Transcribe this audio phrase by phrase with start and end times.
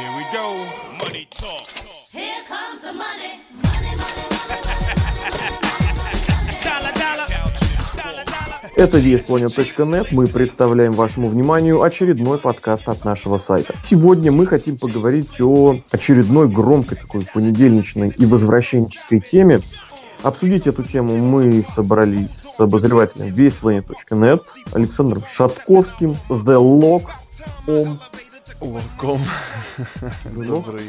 [0.00, 0.46] Here we go.
[0.98, 1.66] Money talk.
[2.10, 3.32] Here comes the money.
[3.52, 4.64] Money, money, money.
[6.64, 7.26] Dollar, dollar.
[8.02, 8.70] Dollar, dollar.
[8.76, 10.06] Это VSPlanet.net.
[10.12, 13.74] Мы представляем вашему вниманию очередной подкаст от нашего сайта.
[13.84, 19.60] Сегодня мы хотим поговорить о очередной громкой такой понедельничной и возвращенческой теме.
[20.22, 27.02] Обсудить эту тему мы собрались с обозревателем VSPlanet.net Александром Шатковским, The Lock,
[27.66, 28.00] Ом.
[28.60, 29.18] Ловком.
[30.36, 30.82] Добрый,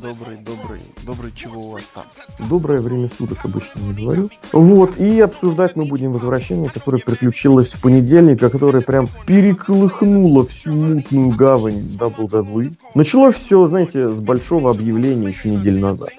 [0.00, 2.04] добрый, добрый, добрый, чего у вас там?
[2.48, 4.30] Доброе время суток обычно не говорю.
[4.52, 10.72] Вот, и обсуждать мы будем возвращение, которое приключилось в понедельник, а которое прям переколыхнуло всю
[10.72, 12.72] мутную гавань WWE.
[12.94, 16.10] Началось все, знаете, с большого объявления еще неделю назад.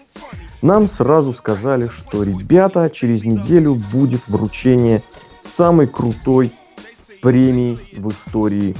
[0.61, 5.01] Нам сразу сказали, что, ребята, через неделю будет вручение
[5.55, 6.51] самой крутой
[7.21, 8.75] премии в истории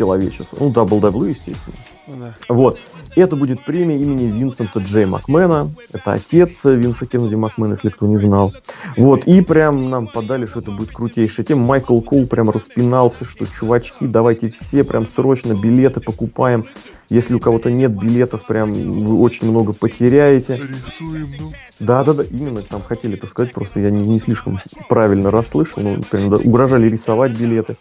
[0.00, 0.56] человечества.
[0.58, 1.76] Ну, WWE, естественно.
[2.06, 2.34] Да.
[2.48, 2.78] Вот.
[3.16, 5.68] Это будет премия имени Винсента Джей Макмена.
[5.92, 8.54] Это отец Винса Кеннеди Макмена, если кто не знал.
[8.96, 9.26] Вот.
[9.26, 11.66] И прям нам подали, что это будет крутейшая тема.
[11.66, 16.64] Майкл Коул прям распинался, что чувачки, давайте все прям срочно билеты покупаем.
[17.10, 20.56] Если у кого-то нет билетов, прям вы очень много потеряете.
[20.56, 21.52] Рисуем, ну.
[21.80, 25.82] Да, да, да, именно там хотели это сказать, просто я не, не слишком правильно расслышал,
[25.82, 27.74] ну, прям, да, угрожали рисовать билеты.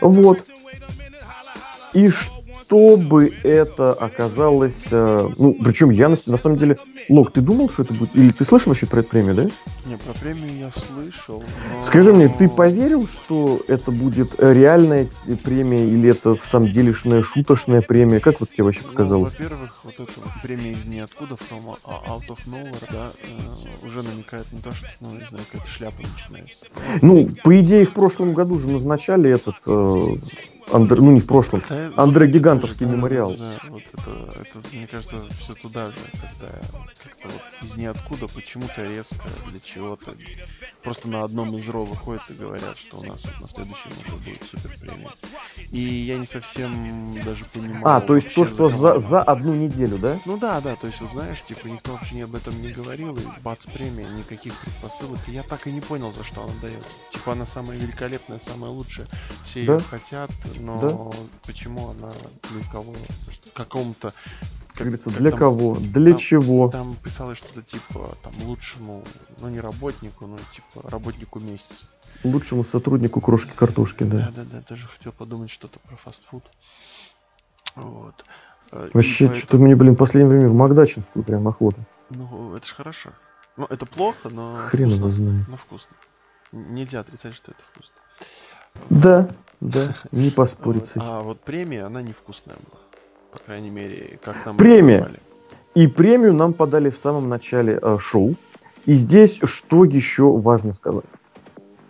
[0.00, 0.40] Вот.
[1.96, 4.74] И чтобы это оказалось...
[4.90, 6.76] э, ну, причем я на, на самом деле...
[7.08, 8.14] Лок, ты думал, что это будет...
[8.14, 9.42] Или ты слышал вообще про эту премию, да?
[9.86, 11.82] Не, про премию я слышал, но...
[11.82, 15.08] Скажи мне, ты поверил, что это будет реальная
[15.44, 18.20] премия или это в самом делешная шуточная премия?
[18.20, 19.32] Как вот тебе вообще Ну, показалось?
[19.32, 24.02] во-первых, вот эта вот премия из ниоткуда, from a- out of nowhere, да, э, уже
[24.02, 26.58] намекает на то, что, ну, не знаю, какая-то шляпа начинается.
[27.00, 29.54] Ну, по идее, в прошлом году же назначали этот...
[29.66, 30.16] э,
[30.76, 31.62] Андре- ну, не в прошлом.
[31.96, 33.34] Андрей вот Гигантовский да, мемориал.
[33.36, 34.10] Да, вот это,
[34.40, 36.52] это, мне кажется, все туда же, когда
[37.02, 40.12] как-то вот из ниоткуда почему-то резко для чего-то
[40.82, 44.16] просто на одном из ро выходят и говорят, что у нас вот на следующем уже
[44.16, 45.08] будет супер премия.
[45.70, 47.80] И я не совсем даже понимаю.
[47.84, 49.00] А, то есть то, что за, она.
[49.00, 50.18] за одну неделю, да?
[50.26, 53.22] Ну да, да, то есть, вот знаешь, типа никто вообще об этом не говорил, и
[53.42, 55.18] бац, премия, никаких предпосылок.
[55.28, 56.88] И я так и не понял, за что она дается.
[57.10, 59.06] Типа она самая великолепная, самая лучшая,
[59.44, 59.74] все Да.
[59.74, 60.30] ее хотят,
[60.66, 60.78] но
[61.12, 61.16] Да.
[61.46, 62.10] почему она
[62.50, 62.94] для кого?
[63.54, 64.12] Какому-то
[64.74, 65.74] Как говорится, для там- кого?
[65.76, 66.68] Для там- чего?
[66.70, 69.02] Там писалось что-то типа там лучшему,
[69.40, 71.86] ну не работнику, но типа работнику месяца.
[72.24, 74.30] Лучшему сотруднику крошки картошки, да.
[74.34, 76.44] Да, да, да, даже хотел подумать что-то про фастфуд.
[77.76, 78.24] Вот.
[78.72, 81.84] Э, Вообще, поэтому- что-то мне, блин, в последнее время в Макдачинскую прям охота.
[82.10, 83.10] Ну, это ж хорошо.
[83.56, 85.12] Ну, это плохо, но Хрен его вкусно.
[85.24, 85.48] знает.
[85.48, 85.96] Ну, вкусно.
[86.52, 87.94] Нельзя отрицать, что это вкусно.
[88.90, 89.28] Да,
[89.60, 90.90] да, не поспорить.
[90.96, 92.80] А вот премия, она невкусная была.
[93.32, 94.98] По крайней мере, как нам Премия.
[94.98, 95.20] подавали.
[95.74, 98.34] И премию нам подали в самом начале э, шоу.
[98.86, 101.04] И здесь что еще важно сказать?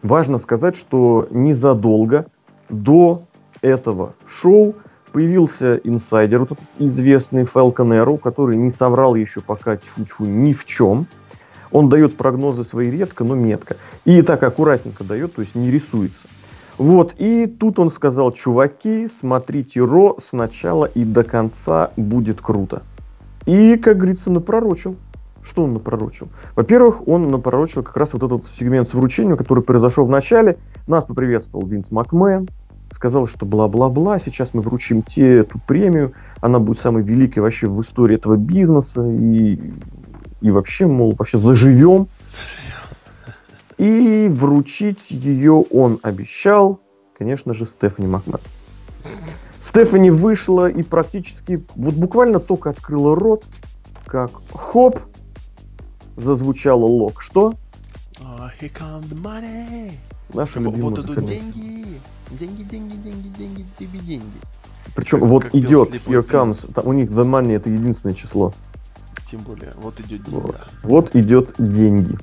[0.03, 2.27] Важно сказать, что незадолго
[2.69, 3.23] до
[3.63, 4.75] этого шоу
[5.13, 10.65] появился инсайдер, вот этот известный Falcon Arrow, который не соврал еще пока тьфу-тьфу ни в
[10.65, 11.07] чем.
[11.71, 13.77] Он дает прогнозы свои редко, но метко.
[14.05, 16.27] И так аккуратненько дает, то есть не рисуется.
[16.79, 22.83] Вот, и тут он сказал, чуваки, смотрите Ро с начала и до конца будет круто.
[23.47, 24.97] И, как говорится, напророчил.
[25.43, 26.29] Что он напророчил?
[26.57, 30.59] Во-первых, он напророчил как раз вот этот сегмент с вручением, который произошел в начале.
[30.89, 32.49] Нас поприветствовал Винс Макмен,
[32.93, 37.81] сказал, что бла-бла-бла, сейчас мы вручим те эту премию, она будет самой великой вообще в
[37.81, 39.59] истории этого бизнеса, и,
[40.41, 42.09] и вообще, мол, вообще заживем.
[43.79, 46.81] И вручить ее он обещал,
[47.19, 48.39] конечно же, Стефани Макмен.
[49.65, 53.45] Стефани вышла и практически, вот буквально только открыла рот,
[54.07, 55.01] как хоп,
[56.17, 57.21] зазвучало лог.
[57.21, 57.55] Что?
[58.23, 59.93] А, here come the money.
[60.33, 61.99] Наша Вот, вот идут деньги.
[62.31, 64.39] Деньги, деньги, деньги, деньги, тебе деньги.
[64.95, 68.53] Причем как- вот как идет, here comes, там у них the money это единственное число.
[69.31, 70.35] Тем более, вот идет деньги.
[70.35, 72.17] Вот, вот идет деньги.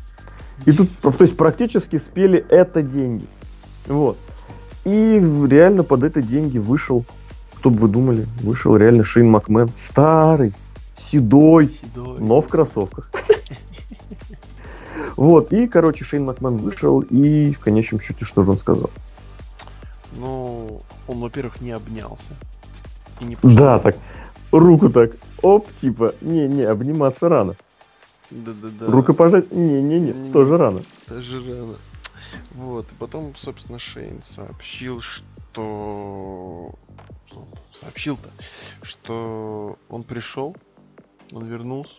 [0.65, 3.27] И тут, то есть практически спели это деньги.
[3.88, 4.18] Вот.
[4.86, 4.89] И
[5.50, 7.06] реально под это деньги вышел,
[7.56, 9.69] кто бы вы думали, вышел реально Шейн Макмен.
[9.77, 10.54] Старый,
[10.98, 12.19] седой, Седой.
[12.19, 13.10] но в кроссовках.
[15.15, 18.89] Вот, и, короче, Шейн Макмен вышел, и в конечном счете, что же он сказал?
[20.18, 22.33] Ну, он, во-первых, не обнялся.
[23.19, 23.57] И не пошел.
[23.57, 23.95] Да, так,
[24.51, 25.12] руку так,
[25.42, 27.56] оп, типа, не-не, обниматься рано.
[28.45, 28.91] Да-да-да.
[28.91, 30.83] Рукопожать, не-не-не, тоже рано.
[31.07, 31.75] Даже рано.
[32.56, 35.25] Вот, и потом, собственно, Шейн сообщил, что
[37.27, 37.39] что...
[37.39, 37.45] он
[37.80, 38.30] сообщил-то,
[38.81, 40.56] что он пришел,
[41.31, 41.95] он вернулся,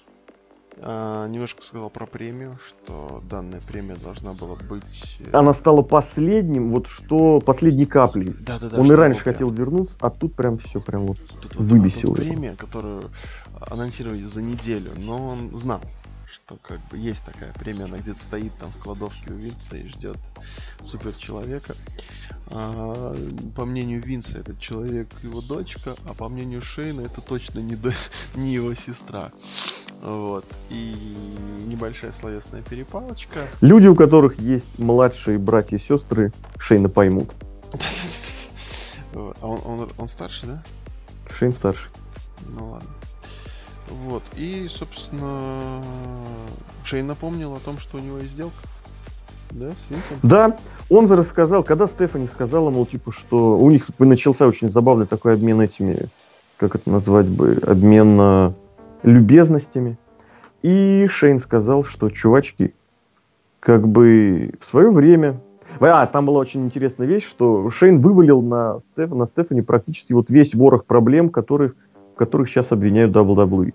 [0.83, 5.19] а, немножко сказал про премию, что данная премия должна была быть...
[5.21, 8.35] э, Она стала последним, вот что, последней каплей.
[8.41, 11.57] Да-да-да, Он и раньше вот прям- хотел вернуться, а тут прям все прям вот Тут
[11.57, 12.29] вот выбесил тут его.
[12.29, 13.11] премия, которую
[13.61, 15.81] анонсировали за неделю, но он знал,
[16.47, 19.89] что как бы есть такая премия, она где-то стоит там в кладовке у Винса и
[19.89, 20.19] ждет
[20.83, 21.75] супер человека.
[22.49, 23.15] А,
[23.57, 28.11] по мнению Винса, этот человек его дочка, а по мнению Шейна, это точно не, дочь,
[28.35, 29.33] не его сестра.
[30.03, 30.45] Вот.
[30.69, 30.95] И
[31.67, 33.49] небольшая словесная перепалочка.
[33.63, 37.31] Люди, у которых есть младшие братья и сестры, Шейна поймут.
[39.17, 40.65] А он, он, он старше, да?
[41.31, 41.89] Шейн старший.
[42.49, 42.91] Ну ладно.
[43.89, 44.23] Вот.
[44.37, 45.83] И, собственно,
[46.85, 48.57] Шейн напомнил о том, что у него есть сделка.
[49.51, 50.17] Да, с Винсом?
[50.23, 50.57] Да,
[50.91, 55.35] он же рассказал, когда Стефани сказала, мол, типа, что у них начался очень забавный такой
[55.35, 55.99] обмен этими,
[56.57, 58.53] как это назвать бы, обмен э,
[59.05, 59.97] любезностями.
[60.63, 62.75] И Шейн сказал, что, чувачки,
[63.61, 65.41] как бы в свое время...
[65.81, 69.11] А, там была очень интересная вещь, что Шейн вывалил на, Стеф...
[69.11, 71.75] на Стефани практически вот весь ворох проблем, которых,
[72.15, 73.75] в которых сейчас обвиняют WWE.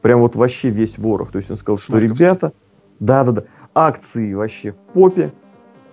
[0.00, 1.30] Прям вот вообще весь ворох.
[1.30, 2.52] То есть он сказал, что ребята,
[2.98, 3.44] да-да-да,
[3.74, 5.32] акции вообще в попе,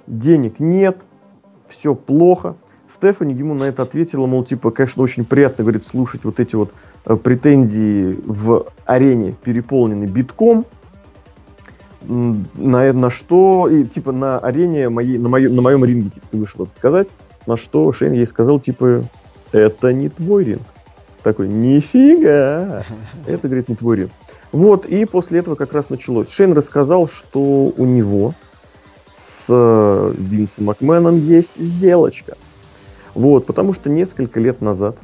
[0.08, 0.98] денег нет,
[1.68, 2.56] все плохо.
[2.96, 6.72] Стефани ему на это ответила, мол, типа, конечно, очень приятно, говорит, слушать вот эти вот
[7.06, 10.66] э, претензии в арене, переполненной битком,
[12.02, 16.38] на, на что, и, типа, на арене моей, на, моем, на моем ринге, типа, ты
[16.38, 17.08] вышел это сказать,
[17.46, 19.04] на что Шейн ей сказал, типа,
[19.52, 20.62] это не твой ринг.
[21.24, 22.84] Такой, нифига,
[23.28, 24.12] это, говорит, не твой ринг.
[24.52, 26.30] Вот, и после этого как раз началось.
[26.30, 27.40] Шейн рассказал, что
[27.76, 28.34] у него
[29.40, 32.36] с э, Винсом Макменом есть сделочка.
[33.14, 34.96] Вот, потому что несколько лет назад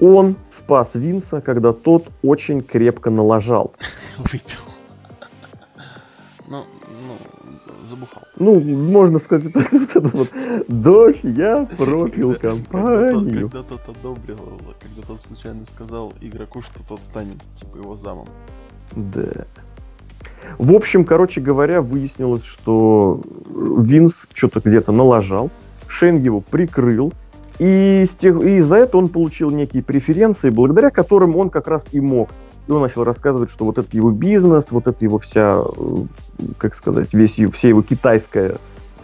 [0.00, 3.72] он спас Винса, когда тот очень крепко налажал.
[4.18, 4.73] Выпил.
[7.86, 8.22] Забухал.
[8.38, 10.30] Ну, можно сказать, вот это вот,
[10.68, 13.50] дождь, я тот, компанию.
[13.50, 14.38] когда тот одобрил,
[14.80, 18.26] когда тот случайно сказал игроку, что тот станет, типа, его замом.
[18.94, 19.46] Да.
[20.58, 23.20] В общем, короче говоря, выяснилось, что
[23.50, 25.50] Винс что-то где-то налажал,
[25.88, 27.12] Шейн его прикрыл,
[27.58, 31.84] и, с тех- и за это он получил некие преференции, благодаря которым он как раз
[31.92, 32.30] и мог.
[32.66, 35.96] И он начал рассказывать, что вот это его бизнес, вот это его вся, э,
[36.58, 38.56] как сказать, весь, вся его китайская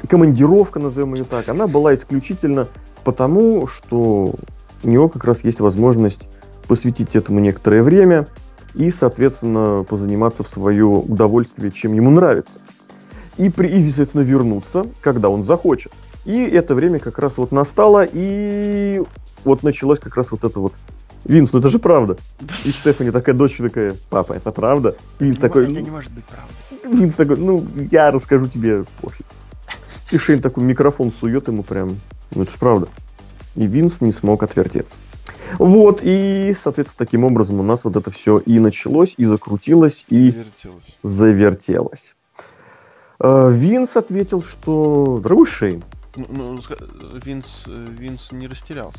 [0.08, 2.68] командировка, назовем ее так, она была исключительно
[3.04, 4.34] потому, что
[4.82, 6.20] у него как раз есть возможность
[6.66, 8.28] посвятить этому некоторое время
[8.74, 12.52] и, соответственно, позаниматься в свое удовольствие, чем ему нравится.
[13.36, 15.92] И, при, и, соответственно, вернуться, когда он захочет.
[16.24, 19.02] И это время как раз вот настало, и
[19.44, 20.74] вот началось как раз вот это вот
[21.24, 22.16] Винс, ну это же правда.
[22.64, 24.94] И Стефани такая, дочь такая, папа, это правда?
[25.18, 27.00] И Винс Это не такой, мо- это «Ну, не может быть правдой.
[27.00, 29.24] Винс такой, ну, я расскажу тебе после.
[30.10, 32.00] И Шейн такой микрофон сует ему прям,
[32.34, 32.88] ну это же правда.
[33.54, 34.92] И Винс не смог отвертеться.
[35.58, 40.30] Вот, и, соответственно, таким образом у нас вот это все и началось, и закрутилось, и
[40.30, 40.98] Завертелось.
[41.02, 42.02] завертелось.
[43.18, 45.82] Э, Винс ответил, что, дорогой Шейн,
[46.16, 46.58] Ну, ну,
[47.24, 48.98] Винс, э, Винс не растерялся.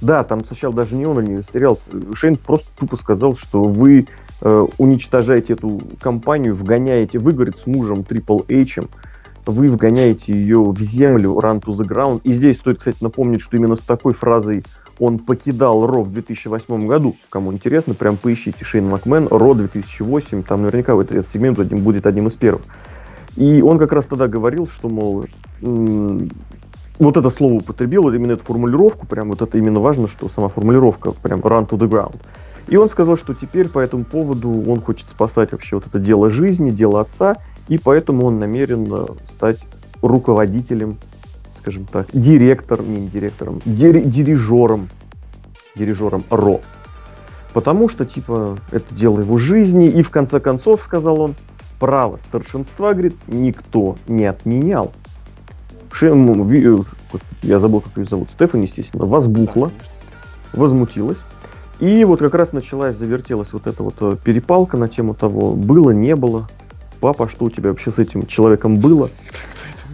[0.00, 1.82] Да, там сначала даже не он не растерялся,
[2.14, 4.06] Шейн просто тупо сказал, что вы
[4.40, 8.84] э, уничтожаете эту компанию, вгоняете, вы, с мужем Triple H,
[9.46, 12.20] вы вгоняете ее в землю, run to the ground.
[12.24, 14.64] И здесь стоит, кстати, напомнить, что именно с такой фразой
[14.98, 17.16] он покидал Ро в 2008 году.
[17.30, 22.28] Кому интересно, прям поищите Шейн Макмен, Ро 2008, там наверняка вот этот сегмент будет одним
[22.28, 22.62] из первых.
[23.36, 25.26] И он как раз тогда говорил, что, мол,
[26.98, 30.48] вот это слово употребил, вот именно эту формулировку, прям вот это именно важно, что сама
[30.48, 32.16] формулировка, прям run to the ground.
[32.68, 36.30] И он сказал, что теперь по этому поводу он хочет спасать вообще вот это дело
[36.30, 37.36] жизни, дело отца,
[37.68, 39.60] и поэтому он намерен э, стать
[40.02, 40.96] руководителем,
[41.60, 44.88] скажем так, директором, не директором, дири- дирижером,
[45.74, 46.60] дирижером РО.
[47.52, 51.34] Потому что, типа, это дело его жизни, и в конце концов, сказал он,
[51.78, 54.92] право старшинства, говорит, никто не отменял.
[55.92, 56.78] Шем, ну, э,
[57.42, 59.70] я забыл, как ее зовут, Стефани, естественно, возбухла,
[60.52, 61.18] возмутилась.
[61.78, 65.90] И вот как раз началась, завертелась вот эта вот э, перепалка на тему того, было,
[65.90, 66.48] не было.
[67.00, 69.10] Папа, что у тебя вообще с этим человеком было?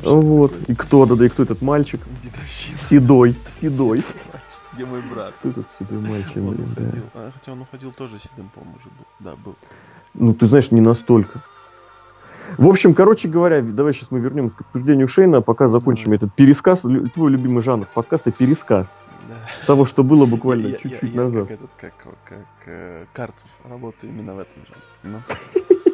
[0.04, 0.52] Вот.
[0.66, 2.00] И кто, да, да, и кто этот мальчик?
[2.90, 4.02] Седой, седой.
[4.72, 5.32] Где мой брат?
[5.38, 6.82] Кто этот седой мальчик, блин, да.
[7.14, 9.06] А, хотя он уходил тоже седым, по-моему, уже был.
[9.20, 9.54] Да, был.
[10.14, 11.40] Ну, ты знаешь, не настолько.
[12.58, 16.80] В общем, короче говоря, давай сейчас мы вернемся к обсуждению Шейна, пока закончим этот пересказ.
[16.80, 18.86] Твой любимый жанр подкаста пересказ
[19.28, 19.34] Да.
[19.66, 21.48] того, что было буквально Я- я- чуть-чуть я назад.
[21.48, 21.92] Как этот, как,
[22.24, 24.74] как э, Карцев работаю именно в этом же.
[25.04, 25.18] Ну,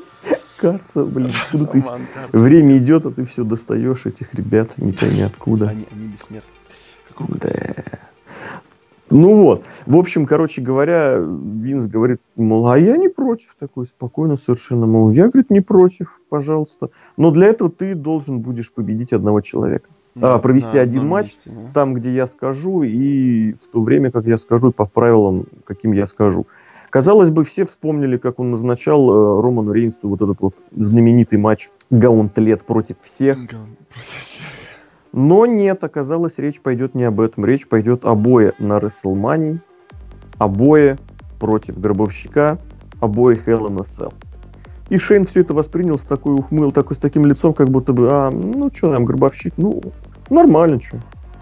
[0.59, 1.81] Карта, блин, откуда ты?
[1.83, 2.33] Карцев.
[2.33, 5.69] Время идет, а ты все достаешь этих ребят, не пойми откуда.
[5.69, 6.51] Они, они бессмертны.
[7.09, 7.49] Как рука.
[7.49, 7.99] Да.
[9.11, 14.37] Ну вот, в общем, короче говоря, Винс говорит, мол, а я не против, такой спокойно
[14.37, 16.91] совершенно, мол, я, говорит, не против, пожалуйста.
[17.17, 19.89] Но для этого ты должен будешь победить одного человека.
[20.21, 21.73] А, провести на один матч, месте, да.
[21.73, 25.93] Там, где я скажу, и в то время, как я скажу, и по правилам, каким
[25.93, 26.47] я скажу.
[26.91, 31.69] Казалось бы, все вспомнили, как он назначал э, Роману Рейнсу вот этот вот знаменитый матч
[31.91, 33.37] Гаунтлет против всех.
[33.37, 34.47] Ган- против всех.
[35.19, 37.45] Но нет, оказалось, речь пойдет не об этом.
[37.45, 39.59] Речь пойдет обои на Рестлмании,
[40.39, 40.97] обои
[41.41, 42.57] против Гробовщика,
[43.01, 44.15] обоих Hell in a Cell.
[44.91, 48.09] И Шейн все это воспринял с такой ухмыл, такой, с таким лицом, как будто бы,
[48.13, 49.83] а, ну что там, Гробовщик, ну,
[50.31, 50.99] нормально, что.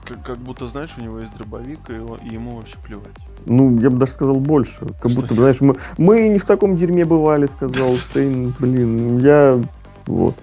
[0.06, 3.14] Как, как будто, знаешь, у него есть дробовик, и, он- и ему вообще плевать.
[3.44, 4.72] Ну, я бы даже сказал больше.
[5.02, 5.20] Как Что?
[5.20, 8.54] будто, знаешь, мы, мы не в таком дерьме бывали, сказал Шейн.
[8.58, 9.60] Блин, я...
[10.06, 10.34] Вот.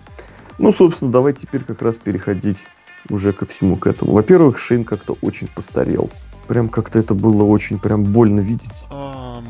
[0.60, 2.58] Ну, собственно, давай теперь как раз переходить
[3.10, 4.14] уже ко всему к этому.
[4.14, 6.10] Во-первых, Шейн как-то очень постарел.
[6.48, 8.70] Прям как-то это было очень прям больно видеть.
[8.92, 9.46] Ам,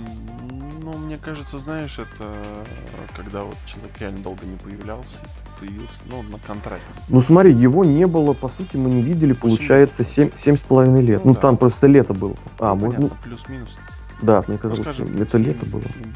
[0.84, 2.34] ну, мне кажется, знаешь, это
[3.16, 5.18] когда вот человек реально долго не появлялся,
[5.60, 6.88] появился, ну, на контрасте.
[7.10, 11.02] Ну, смотри, его не было, по сути, мы не видели, получается, семь, семь с половиной
[11.02, 11.26] лет.
[11.26, 11.42] Ну Ну, да.
[11.42, 12.36] там просто лето было.
[12.60, 13.70] А, Ну, может, ну, понятно, плюс-минус.
[14.22, 15.82] да, мне Ну, казалось, скажем, что это семь- лето было.
[15.84, 16.14] семь.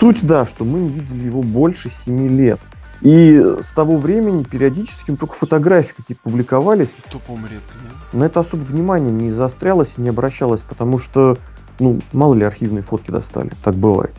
[0.00, 2.60] Суть, да, что мы не видели его больше 7 лет.
[3.02, 6.88] И с того времени периодически ну, только фотографии какие-то публиковались.
[6.88, 7.74] И то, по-моему, редко,
[8.12, 8.18] не?
[8.18, 11.36] На это особо внимание не заострялось и не обращалось, потому что,
[11.78, 13.50] ну, мало ли архивные фотки достали.
[13.62, 14.14] Так бывает.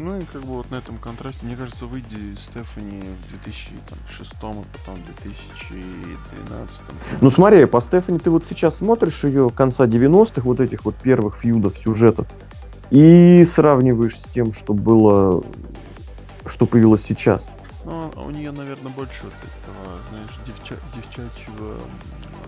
[0.00, 4.36] Ну и как бы вот на этом контрасте, мне кажется, выйди Стефани в 2006 и
[4.36, 6.82] потом в 2013.
[7.20, 11.38] Ну смотри, по Стефани ты вот сейчас смотришь ее конца 90-х, вот этих вот первых
[11.38, 12.28] фьюдов, сюжетов,
[12.90, 15.42] и сравниваешь с тем, что было,
[16.48, 17.42] что появилось сейчас.
[17.84, 21.76] Ну, а у нее, наверное, больше вот этого, знаешь, девча- девчачьего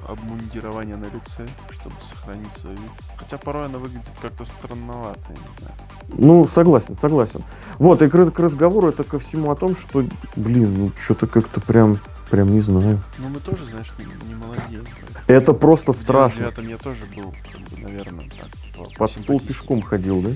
[0.06, 2.90] обмундирования на лице, чтобы сохранить свой вид.
[3.16, 5.74] Хотя порой она выглядит как-то странновато, я не знаю.
[6.08, 7.42] Ну, согласен, согласен.
[7.78, 10.04] Вот, и к, к разговору это ко всему о том, что,
[10.36, 13.00] блин, ну что-то как-то прям, прям не знаю.
[13.18, 14.84] Но мы тоже, знаешь, не, не молодеем.
[15.26, 16.42] Это просто В страшно.
[16.42, 18.48] 99-м я тоже был, как бы, наверное, так.
[18.76, 19.48] по- Под посимпатичнее.
[19.48, 20.30] пешком ходил, да?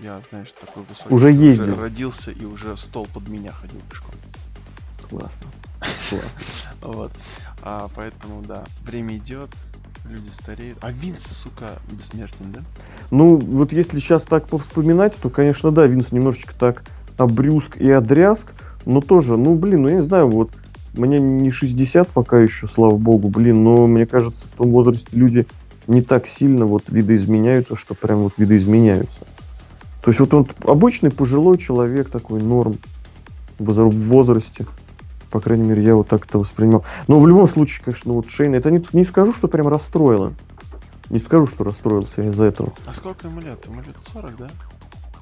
[0.00, 1.14] Я, знаешь, такой высокий.
[1.14, 1.80] Уже ездил.
[1.80, 4.12] родился и уже стол под меня ходил пешком.
[5.08, 5.28] Классно.
[6.10, 6.28] Классно.
[6.82, 7.12] Вот.
[7.62, 9.50] А поэтому, да, время идет,
[10.08, 10.78] люди стареют.
[10.82, 12.60] А Винс, сука, бессмертен, да?
[13.10, 16.84] Ну, вот если сейчас так повспоминать, то, конечно, да, Винс немножечко так
[17.16, 18.52] обрюзг и одрязг,
[18.86, 20.50] но тоже, ну, блин, ну, я не знаю, вот,
[20.94, 25.46] мне не 60 пока еще, слава богу, блин, но мне кажется, в том возрасте люди
[25.88, 29.26] не так сильно вот видоизменяются, что прям вот видоизменяются.
[30.08, 32.78] То есть вот он обычный пожилой человек, такой норм
[33.58, 34.64] в возра- в возрасте.
[35.30, 36.82] По крайней мере, я вот так это воспринимал.
[37.08, 40.32] Но в любом случае, конечно, вот Шейн, это не, не скажу, что прям расстроило.
[41.10, 42.72] Не скажу, что расстроился из-за этого.
[42.86, 43.62] А сколько ему лет?
[43.66, 44.48] Ему лет 40, да?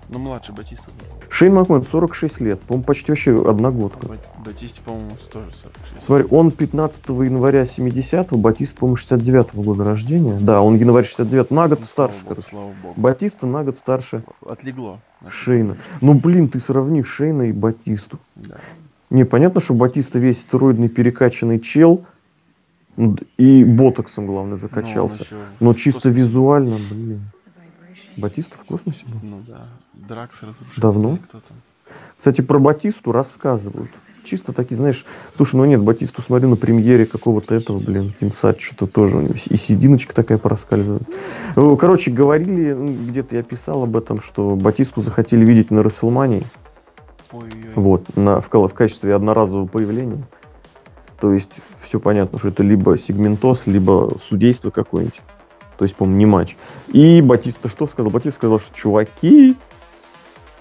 [0.09, 0.91] Ну, младше Батиста.
[1.31, 4.07] Шейн Макмен 46 лет, по-моему, почти вообще А одногодка.
[4.07, 6.07] Бат- Батисте, по-моему, тоже 46.
[6.07, 10.39] Смотри, он 15 января 70-го, Батист, по-моему, 69-го года рождения.
[10.41, 12.95] Да, он январь 69 на год Ну, старше, богу, слава богу.
[12.97, 15.01] Батиста на год старше Отлегло.
[15.29, 15.77] Шейна.
[16.01, 18.19] Ну, блин, ты сравни Шейна и Батисту.
[18.37, 18.57] Да.
[19.11, 22.05] Не, понятно, что Батиста весь стероидный перекачанный чел,
[23.37, 25.23] и ботоксом, главное, Ну, закачался.
[25.23, 27.21] ещё Но в чисто визуально, блин.
[28.17, 29.19] Батиста в космосе был?
[29.23, 29.67] Ну да.
[29.95, 30.81] Дракс разрушитель.
[30.81, 31.19] Давно?
[31.25, 31.57] Кто там?
[32.19, 33.91] Кстати, про Батисту рассказывают.
[34.25, 35.05] Чисто такие, знаешь,
[35.37, 39.35] слушай, ну нет, Батисту смотрю на премьере какого-то этого, блин, Кинсат, что-то тоже, у него
[39.49, 41.05] и сединочка такая проскальзывает.
[41.55, 42.75] Ну, Короче, говорили,
[43.09, 46.43] где-то я писал об этом, что Батисту захотели видеть на Расселмании,
[47.77, 50.25] вот, на, в, в качестве одноразового появления.
[51.21, 55.23] То есть, все понятно, что это либо сегментоз, либо судейство какое-нибудь.
[55.79, 56.57] То есть, по-моему, не матч.
[56.89, 58.11] И Батиста что сказал?
[58.11, 59.57] Батиста сказал, что чуваки,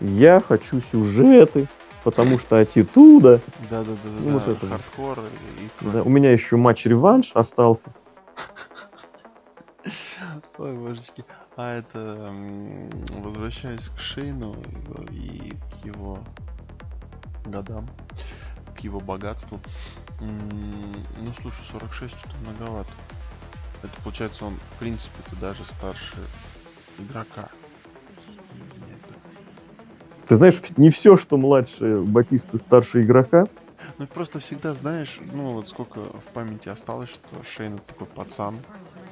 [0.01, 1.67] я хочу сюжеты,
[2.03, 3.39] потому что аттитуда.
[3.69, 5.19] Да-да-да, Ну, вот да, это хардкор
[5.59, 5.89] и.
[5.89, 7.87] Да, у меня еще матч-реванш остался.
[10.57, 11.23] Ой, божечки.
[11.57, 12.33] А это,
[13.21, 14.57] возвращаясь к Шейну
[15.09, 16.19] и к его
[17.45, 17.87] годам,
[18.75, 19.61] к его богатству.
[20.19, 22.89] Ну, слушай, 46 что-то многовато.
[23.85, 26.15] Это получается он, в принципе, то даже старше
[26.97, 27.49] игрока.
[30.27, 33.45] Ты знаешь, не все, что младше Батисты, старше игрока.
[33.99, 38.55] Ну просто всегда знаешь, ну вот сколько в памяти осталось, что Шейн это такой пацан.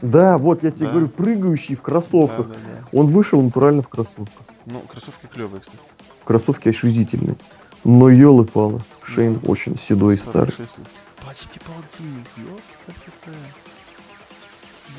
[0.01, 0.92] Да, вот я тебе Да.
[0.92, 2.48] говорю, прыгающий в кроссовках.
[2.48, 2.98] Да, да, да.
[2.98, 4.46] Он вышел натурально в кроссовках.
[4.65, 5.80] Ну, кроссовки клевые, кстати.
[6.25, 7.36] Кроссовки ошизительные.
[7.86, 8.82] Но елы палы.
[9.03, 10.51] Шейн очень седой и старый.
[10.51, 10.88] 46 лет.
[11.25, 13.38] Почти полтинник, ёлки красота.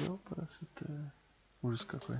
[0.07, 1.13] Ёлки красота.
[1.63, 2.17] Ужас какой.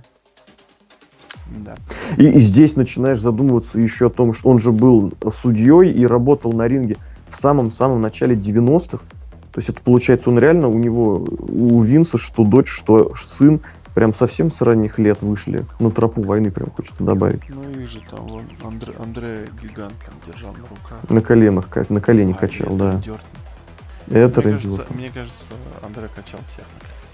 [1.57, 1.75] Да.
[2.17, 6.51] И, и здесь начинаешь задумываться еще о том, что он же был судьей и работал
[6.53, 6.97] на ринге
[7.29, 8.99] в самом-самом начале 90-х.
[9.51, 13.61] То есть это получается, он реально у него, у Винса, что дочь, что сын,
[13.93, 17.41] прям совсем с ранних лет вышли на тропу войны, прям хочется добавить.
[17.47, 21.09] Ну и же там вон Андре, Андре Гигант там держал на руках.
[21.09, 22.97] На коленах, как на колени А, качал, это да.
[22.97, 23.19] Ортон.
[24.07, 25.45] Это мне, кажется, мне кажется,
[25.81, 27.04] Андре качал всех на коленях.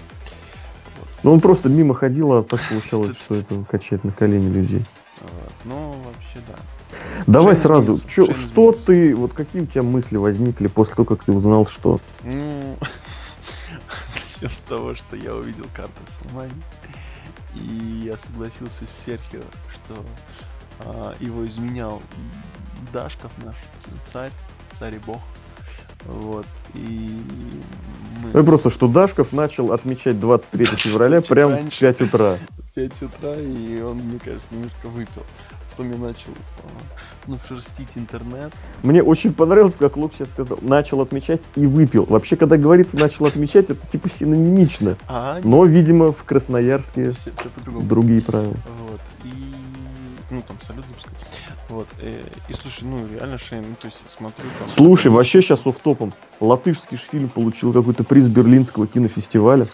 [1.23, 4.85] Ну он просто мимо ходил, а так получалось, что это качать на колени людей.
[5.21, 5.53] Вот.
[5.65, 6.55] Ну, вообще, да.
[7.27, 8.85] Давай Шейн сразу, изменился, чё- Шейн что изменился.
[8.85, 12.77] ты, вот какие у тебя мысли возникли после того, как ты узнал, что Ну,
[14.15, 16.51] начнем с того, что я увидел карту Салмани.
[17.55, 19.41] И я согласился с Серхио,
[19.73, 20.03] что
[20.79, 22.01] а, его изменял
[22.93, 23.55] Дашков наш
[24.07, 24.31] царь,
[24.73, 25.19] царь и бог.
[26.05, 26.46] Вот.
[26.74, 27.22] И
[28.24, 31.79] мы Ну и просто, что Дашков начал отмечать 23 февраля прямо в раньше.
[31.79, 32.36] 5 утра.
[32.58, 35.24] в 5 утра, и он, мне кажется, немножко выпил.
[35.72, 36.31] Потом я начал
[36.63, 36.67] а,
[37.27, 38.51] ну, шерстить интернет.
[38.84, 42.05] Мне очень понравилось, как Лук сейчас сказал, начал отмечать и выпил.
[42.05, 44.98] Вообще, когда говорится начал отмечать, это типа синонимично.
[45.08, 47.86] А, Но, видимо, в Красноярске все, по-другому.
[47.88, 48.55] другие правила.
[48.79, 49.00] Вот.
[49.24, 49.29] И.
[50.29, 51.13] Ну, там салют запускать.
[51.71, 51.87] Вот.
[52.01, 54.69] э, И, слушай, ну реально Шейн, ну, то есть смотрю там.
[54.69, 56.13] Слушай, вообще сейчас оф-топом.
[56.39, 59.65] Латышский фильм получил какой-то приз Берлинского кинофестиваля.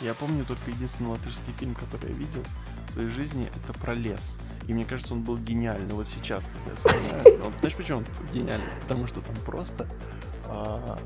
[0.00, 2.42] Я помню только единственный латышский фильм, который я видел
[2.88, 4.36] в своей жизни, это про лес.
[4.68, 5.94] И мне кажется, он был гениальный.
[5.94, 7.46] Вот сейчас, когда я вспоминаю.
[7.46, 8.66] Он, знаешь, почему он гениальный?
[8.82, 9.88] Потому что там просто
[10.48, 10.98] а,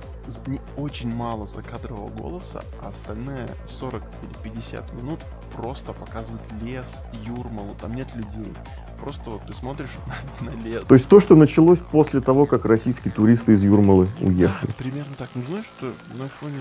[0.47, 5.21] не- очень мало закадрового голоса, а остальные 40 или 50 минут
[5.55, 8.53] просто показывают лес, Юрмалу, там нет людей.
[9.01, 9.91] Просто вот ты смотришь
[10.41, 10.85] на, лес.
[10.85, 14.69] То есть то, что началось после того, как российские туристы из Юрмалы уехали.
[14.69, 15.29] Да, примерно так.
[15.35, 15.87] Ну знаешь, что
[16.17, 16.59] на фоне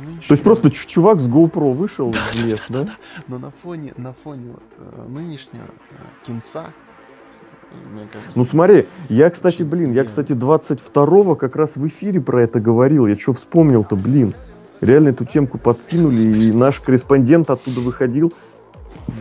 [0.00, 0.28] нынешнего...
[0.28, 2.88] То есть просто чувак с GoPro вышел в лес, да?
[3.26, 5.94] Но на фоне, на фоне вот э, нынешнего э,
[6.26, 6.72] кинца,
[7.92, 8.38] мне кажется...
[8.38, 13.06] Ну смотри, я, кстати, блин, я, кстати, 22-го как раз в эфире про это говорил.
[13.06, 14.34] Я что вспомнил-то, блин.
[14.80, 18.32] Реально эту темку подкинули, и наш корреспондент оттуда выходил.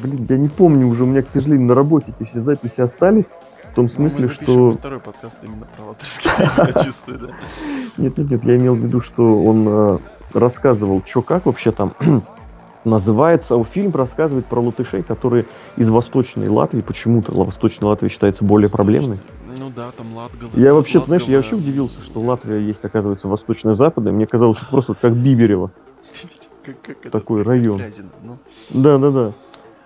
[0.03, 3.27] Блин, я не помню уже, у меня, к сожалению, на работе эти все записи остались.
[3.71, 4.71] В том Ну, смысле, мы что...
[4.71, 7.27] второй подкаст именно про латышский я чувствую, да.
[7.97, 9.97] Нет, нет, нет, я имел в виду, что он э,
[10.33, 11.93] рассказывал, что как вообще там
[12.83, 13.55] называется.
[13.55, 15.45] А Фильм рассказывает про латышей, которые
[15.75, 19.19] из Восточной Латвии, почему-то Восточная Латвия считается более проблемной.
[19.57, 20.49] Ну да, там Латгала.
[20.55, 24.11] Я вообще, знаешь, я вообще удивился, что Латвия есть, оказывается, восточная западная.
[24.11, 25.71] Мне казалось, что просто вот как Биберево.
[26.65, 27.77] Как- как такой как район.
[27.79, 28.37] Фрязино, ну.
[28.71, 29.33] Да, да, да.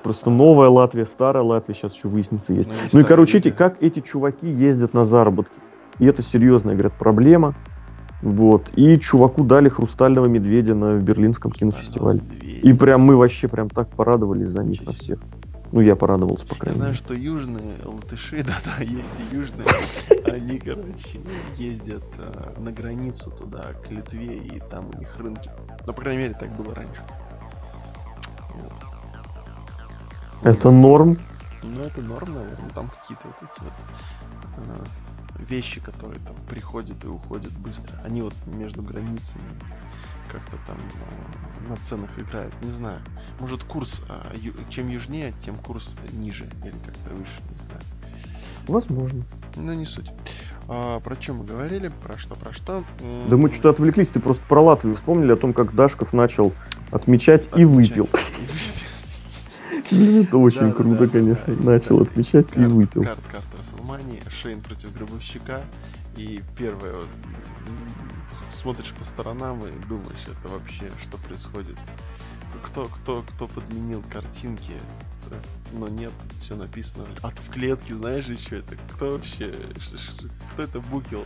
[0.03, 2.69] Просто новая Латвия, старая Латвия, сейчас еще выяснится есть.
[2.69, 5.53] Ну, есть Ну и, короче, эти, как эти чуваки ездят на заработки.
[5.99, 7.55] И это серьезная, говорят, проблема.
[8.21, 8.69] Вот.
[8.75, 12.21] И чуваку дали хрустального медведя на Берлинском кинофестивале.
[12.21, 12.63] Медведь.
[12.63, 15.19] И прям мы вообще прям так порадовались за них на всех.
[15.71, 17.03] Ну, я порадовался, по Я крайней знаю, мере.
[17.03, 19.67] что южные латыши, да-да, есть и южные,
[20.25, 21.21] они, короче,
[21.57, 25.49] ездят э, на границу туда, к Литве, и там у них рынки.
[25.87, 27.01] Ну, по крайней мере, так было раньше.
[28.53, 28.73] Вот.
[30.43, 31.17] Это норм.
[31.63, 32.69] Ну, это норм, наверное.
[32.73, 33.73] Там какие-то вот эти вот
[34.57, 37.99] э, вещи, которые там приходят и уходят быстро.
[38.03, 39.43] Они вот между границами
[40.31, 42.53] как-то там э, на ценах играют.
[42.63, 42.99] Не знаю.
[43.39, 46.45] Может, курс, э, ю- чем южнее, тем курс ниже.
[46.63, 47.81] Или как-то выше, не знаю.
[48.67, 49.23] Возможно.
[49.55, 50.11] Ну, не суть.
[50.67, 51.91] А, про что мы говорили?
[52.03, 52.83] Про что, про что?
[53.29, 56.53] Да мы что-то отвлеклись, ты просто про Латвию вспомнили о том, как Дашков начал
[56.91, 57.97] отмечать и отмечать.
[57.97, 58.09] выпил.
[59.89, 61.55] Это очень круто, конечно.
[61.63, 63.03] Начал отмечать и выпил.
[63.03, 65.63] карт, карт Расселмани, Шейн против Гробовщика.
[66.17, 67.07] И первое, вот,
[68.51, 71.77] смотришь по сторонам и думаешь, это вообще что происходит.
[72.63, 74.73] Кто, кто, кто подменил картинки,
[75.29, 75.37] да?
[75.73, 77.05] но нет, все написано.
[77.21, 78.75] От в клетке, знаешь еще это?
[78.93, 79.53] Кто вообще,
[80.53, 81.25] кто это букил?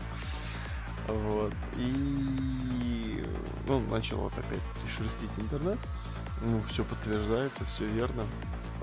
[1.08, 1.54] Вот.
[1.78, 3.24] И
[3.68, 5.80] ну, начал вот опять-таки шерстить интернет.
[6.42, 8.24] Ну, все подтверждается, все верно.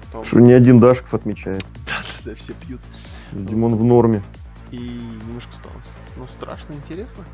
[0.01, 1.65] Потом, Что ни один Дашков отмечает.
[2.25, 2.81] да, все пьют.
[3.33, 4.23] Димон в норме.
[4.71, 5.75] И немножко стало,
[6.17, 7.25] ну, страшно интересно.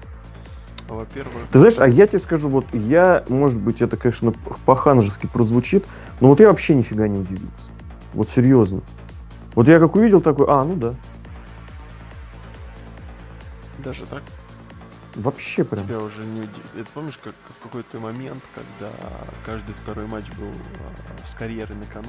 [0.89, 4.33] Во-первых, Ты знаешь, а я тебе скажу, вот я, может быть, это, конечно,
[4.65, 5.87] по-ханжески прозвучит,
[6.21, 7.71] но вот я вообще нифига не удивился.
[8.15, 8.81] Вот серьезно.
[9.55, 10.95] Вот я как увидел такой, а, ну да.
[13.79, 14.23] даже, так?
[15.19, 15.85] Вообще прям.
[15.85, 16.75] Тебя уже не удивит.
[16.75, 18.93] Это помнишь, как в какой-то момент, когда
[19.45, 22.09] каждый второй матч был а, с карьерой на кону?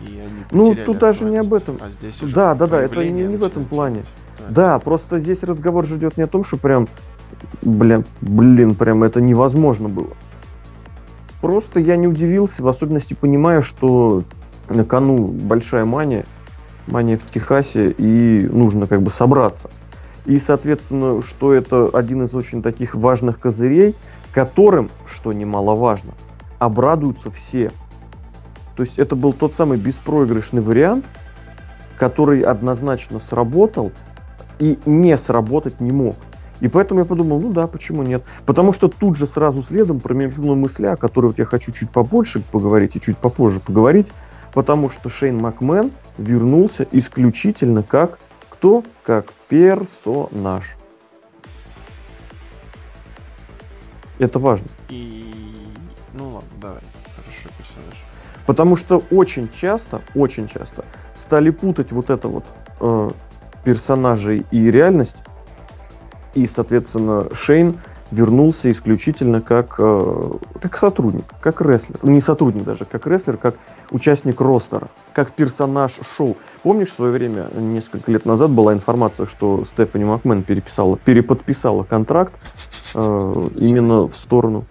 [0.00, 1.78] И они Ну, тут даже не об этом.
[1.80, 4.02] А здесь уже Да, да, да, это не, не в этом плане.
[4.36, 4.52] Так.
[4.52, 6.88] Да, просто здесь разговор же идет не о том, что прям,
[7.62, 10.14] блин, блин, прям это невозможно было.
[11.40, 14.24] Просто я не удивился, в особенности понимая, что
[14.68, 16.24] на кону большая мания,
[16.88, 19.70] мания в Техасе, и нужно как бы собраться.
[20.26, 23.94] И, соответственно, что это один из очень таких важных козырей,
[24.32, 26.12] которым, что немаловажно,
[26.58, 27.70] обрадуются все.
[28.76, 31.04] То есть это был тот самый беспроигрышный вариант,
[31.98, 33.92] который однозначно сработал
[34.58, 36.16] и не сработать не мог.
[36.60, 38.22] И поэтому я подумал, ну да, почему нет?
[38.46, 42.40] Потому что тут же сразу следом промелькнула мысля, о которой вот я хочу чуть побольше
[42.40, 44.08] поговорить и чуть попозже поговорить,
[44.52, 48.18] потому что Шейн Макмен вернулся исключительно как
[48.64, 48.82] кто?
[49.02, 50.64] Как персонаж.
[54.18, 54.66] Это важно.
[54.88, 55.30] И...
[56.14, 56.80] Ну ладно, давай.
[57.14, 58.02] Хорошо, персонаж.
[58.46, 62.44] Потому что очень часто, очень часто стали путать вот это вот
[62.80, 63.10] э,
[63.64, 65.16] персонажей и реальность.
[66.32, 67.78] И, соответственно, Шейн
[68.14, 71.98] вернулся исключительно как, э, как сотрудник, как рестлер.
[72.02, 73.56] Ну, Не сотрудник даже, как рестлер, как
[73.90, 76.36] участник ростера, как персонаж шоу.
[76.62, 82.32] Помнишь, в свое время, несколько лет назад, была информация, что Стефани Макмен переписала, переподписала контракт
[82.94, 84.64] э, именно в сторону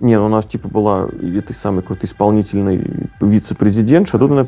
[0.00, 4.46] не, ну у нас типа была этой самой какой-то исполнительный вице-президент, а тут она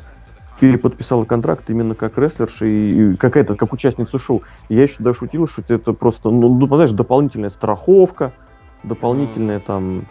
[0.62, 4.42] переподписала контракт именно как рестлерша и, и какая-то, как участница шоу.
[4.68, 8.32] И я еще даже шутил, что это просто, ну, ну, знаешь, дополнительная страховка,
[8.84, 10.04] дополнительная там,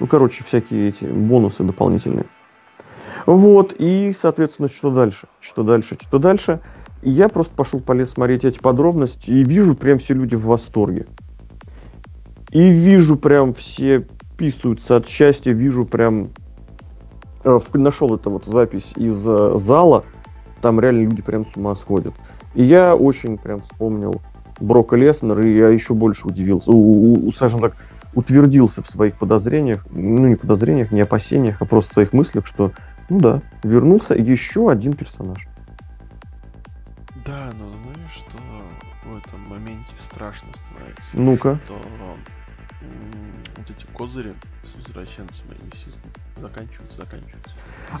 [0.00, 2.24] ну, короче, всякие эти бонусы дополнительные.
[3.26, 5.26] Вот, и, соответственно, что дальше?
[5.38, 5.98] Что дальше?
[6.00, 6.60] Что дальше?
[7.02, 11.04] И я просто пошел полез смотреть эти подробности и вижу прям все люди в восторге.
[12.52, 14.06] И вижу прям все
[14.38, 16.30] писаются от счастья, вижу прям...
[17.44, 20.04] э, Нашел это вот запись из э, зала,
[20.60, 22.14] там реально люди прям с ума сходят.
[22.54, 24.22] И я очень прям вспомнил
[24.60, 27.74] Брока Леснера, и я еще больше удивился, у- у- скажем так,
[28.14, 32.72] утвердился в своих подозрениях, ну не подозрениях, не опасениях, а просто в своих мыслях, что,
[33.08, 35.46] ну да, вернулся еще один персонаж.
[37.26, 38.38] Да, но знаешь, что
[39.04, 41.10] в этом моменте страшно становится?
[41.14, 41.58] Ну-ка.
[41.64, 41.74] Что
[43.56, 45.90] вот эти козыри с возвращенцами, они все
[46.40, 47.50] заканчиваются, заканчиваются.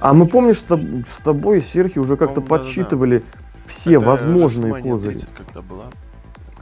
[0.00, 3.22] А мы помнишь, с тоб- с тобой, Серхи, уже как-то подсчитывали
[3.66, 5.12] все Это возможные козыри.
[5.18, 5.84] 30 когда была.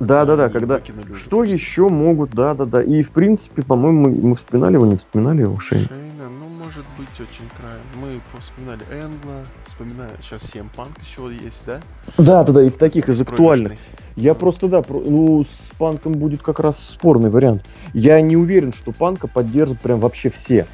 [0.01, 2.83] Да-да-да, они когда выкинули уже Что еще могут, да-да-да.
[2.83, 5.87] И, в принципе, по-моему, мы, мы вспоминали его, не вспоминали его Шейн.
[5.87, 7.81] Шейна, ну, может быть, очень краем.
[7.97, 11.81] Мы вспоминали Энгла, вспоминаю, сейчас 7 Панк еще есть, да?
[12.19, 13.73] Да-да-да, из таких, из актуальных.
[14.17, 17.65] Я просто, да, про- ну, с Панком будет как раз спорный вариант.
[17.95, 20.67] Я не уверен, что Панка поддержат прям вообще все.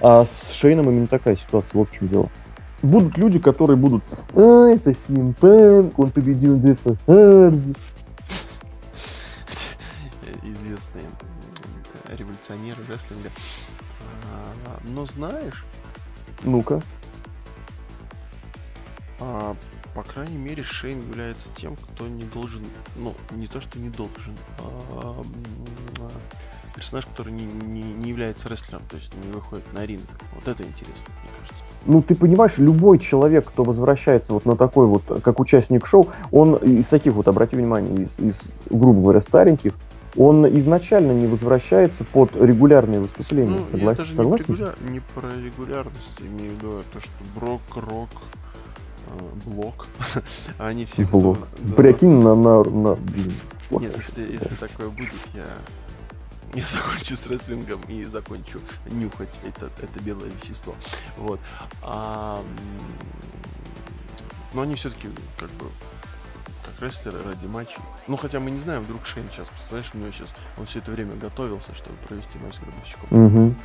[0.00, 2.30] А с Шейном именно такая ситуация, вот в чем дело.
[2.82, 7.74] Будут люди, которые будут, а, это Сим Панк, он победил Джеффа Харди.
[10.44, 13.30] известные м, революционеры рестлинга.
[14.32, 15.64] А, Но знаешь,
[16.42, 16.80] Ну-ка.
[19.20, 19.56] а,
[19.94, 22.62] по крайней мере, Шейн является тем, кто не должен,
[22.96, 25.22] ну, не то, что не должен, а,
[25.98, 26.10] а,
[26.74, 30.04] персонаж, который не, не, не является рестлером, то есть не выходит на ринг.
[30.34, 31.64] Вот это интересно, мне кажется.
[31.86, 36.56] Ну, ты понимаешь, любой человек, кто возвращается вот на такой вот, как участник шоу, он
[36.56, 39.72] из таких вот, обрати внимание, из, из грубо говоря, стареньких,
[40.16, 43.50] он изначально не возвращается под регулярные выступления.
[43.50, 43.96] Ну, я Согласен?
[43.96, 44.44] даже не, Согласен?
[44.46, 48.08] регуля- не про регулярность имею в виду, то, что Брок, Рок,
[49.06, 49.86] э, Блок,
[50.58, 51.38] они все Блок.
[51.58, 53.32] да, Прикинь на, на, на, блин.
[53.70, 55.44] Нет, если, если такое будет, я,
[56.54, 60.74] я закончу с рестлингом и закончу нюхать это, это белое вещество.
[61.18, 61.38] Вот.
[61.82, 62.40] А,
[64.54, 65.66] но они все-таки как бы
[66.72, 67.78] как рестлеры ради матчей.
[68.06, 70.90] Ну, хотя мы не знаем, вдруг Шейн сейчас, представляешь, у него сейчас, он все это
[70.90, 73.08] время готовился, чтобы провести матч с гробовщиком.
[73.10, 73.56] Мгм.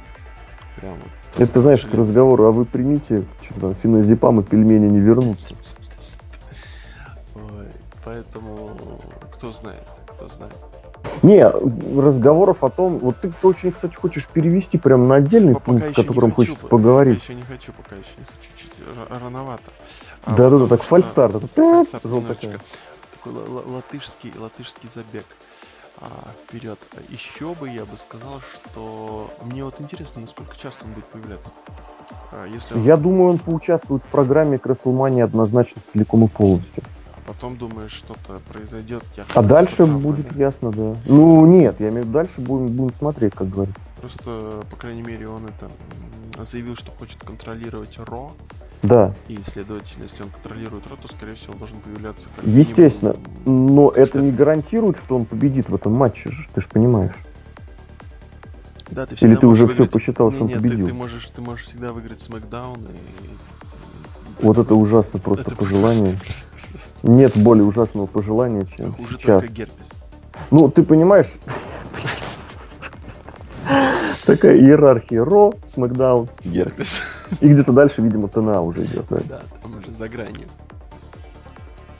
[0.77, 1.41] Прям вот.
[1.49, 5.55] Это, знаешь, к разговору, а вы примите, что там, феназепам и пельмени не вернутся.
[7.35, 7.67] Ой,
[8.03, 8.99] поэтому
[9.33, 10.53] кто знает, кто знает.
[11.21, 15.89] Не, разговоров о том, вот ты очень, кстати, хочешь перевести прям на отдельный Но пункт,
[15.89, 17.21] о котором хочу, хочется пока поговорить.
[17.23, 19.63] еще не хочу, пока еще не хочу, чуть ра- рановато.
[20.25, 21.31] А Да-да-да, потому так фальстарт.
[21.33, 22.41] Фальстарт пяп, немножечко.
[22.41, 22.59] такая.
[23.23, 25.25] Такой ла- ла- латышский, латышский забег
[26.01, 26.07] а,
[26.45, 26.77] вперед.
[27.09, 31.49] Еще бы я бы сказал, что мне вот интересно, насколько часто он будет появляться.
[32.31, 36.83] А, если он- Я думаю, он поучаствует в программе к WrestleMania однозначно целиком и полностью.
[37.25, 39.01] потом думаешь, что-то произойдет.
[39.13, 40.93] тебя А дальше будет ясно, да.
[41.05, 43.79] Ну, нет, я имею в виду, дальше будем, будем смотреть, как говорится.
[44.01, 45.71] Просто, по крайней мере, он это
[46.43, 48.31] заявил, что хочет контролировать Ро,
[48.83, 53.15] Да, и, следовательно, если он контролирует Ро, то, скорее всего, он должен появляться как естественно.
[53.45, 56.67] минимум, Но это Стеф- не гарантирует, что он победит в этом матче же, ты же
[56.67, 57.13] понимаешь.
[58.91, 60.87] Да, ты Или ты уже можешь все выиграть- посчитал, что он Не-не, ты- победил?
[60.87, 63.29] Ты, можешь, ты можешь всегда выиграть Смакдаун и...
[64.45, 66.11] Вот это ужасно просто Это пожелание.
[66.19, 67.07] просто жестко.
[67.09, 69.41] Нет более ужасного пожелания, чем Хуже сейчас.
[69.41, 69.89] только герпес.
[70.51, 71.31] Ну, ты понимаешь,
[74.25, 77.01] такая иерархия Ро, Смакдаун, Герпес.
[77.41, 79.05] и где-то дальше, видимо, ТНА уже идет.
[79.09, 79.17] да.
[79.29, 80.47] Да, там уже за гранью.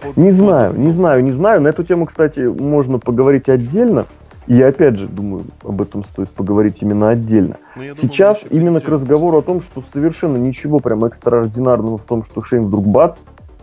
[0.01, 1.61] Под- Не под- знаю, не знаю, не знаю.
[1.61, 4.05] На эту тему, кстати, можно поговорить отдельно.
[4.45, 7.55] И я опять же думаю, об этом стоит поговорить именно отдельно.
[7.77, 12.01] Но я думал, Сейчас именно к разговору о том, что совершенно ничего прям экстраординарного в
[12.01, 13.15] том, что Шейн вдруг бац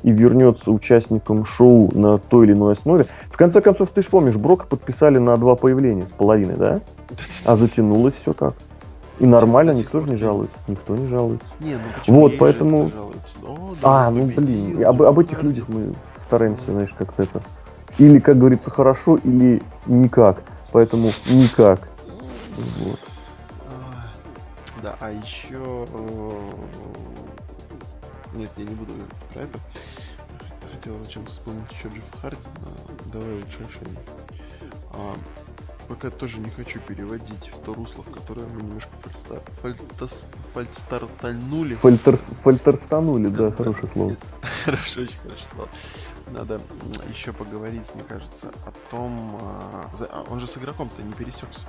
[0.03, 3.05] и вернется участником шоу на той или иной основе.
[3.31, 6.81] В конце концов, ты же помнишь, Брока подписали на два появления с половиной, да?
[7.45, 8.55] А затянулось все как.
[9.21, 10.57] И До нормально, никто же не жалуется.
[10.67, 11.47] Никто не жалуется.
[11.61, 12.91] Не, ну почему Вот, поэтому-?
[13.43, 15.93] О, да, А, ну победил, блин, об, об этих людях мы
[16.25, 17.43] стараемся, знаешь, как-то это.
[17.99, 20.43] Или, как говорится, хорошо, или никак.
[20.73, 21.87] Поэтому никак.
[22.79, 22.99] Вот.
[23.69, 25.87] А, Да, а еще...
[28.35, 29.59] Нет, я не буду говорить про это.
[30.73, 35.19] Хотел зачем вспомнить еще Джеффа Харди, но давай лучше Шейн.
[35.91, 39.43] Пока тоже не хочу переводить в то русло, в которое мы немножко фальста...
[39.61, 40.27] фальтас...
[40.55, 41.75] фальстартальнули.
[41.75, 44.17] Фальтер, фальтерстанули, да, хорошее слово.
[44.65, 45.69] Хорошо, очень хорошо слово.
[46.31, 46.61] Надо
[47.13, 49.37] еще поговорить, мне кажется, о том...
[49.43, 51.63] а, а, Он же с игроком-то не пересекся.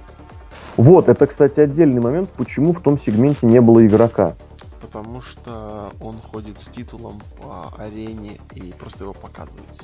[0.78, 4.36] Вот, это, кстати, отдельный момент, почему в том сегменте не было игрока.
[4.82, 9.82] Потому что он ходит с титулом по арене и просто его показывается.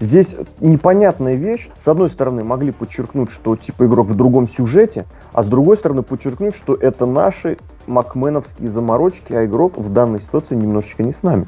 [0.00, 1.68] Здесь непонятная вещь.
[1.78, 6.02] С одной стороны, могли подчеркнуть, что типа игрок в другом сюжете, а с другой стороны,
[6.02, 11.46] подчеркнуть, что это наши макменовские заморочки, а игрок в данной ситуации немножечко не с нами.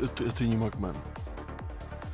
[0.00, 0.92] Это, это не Макмен.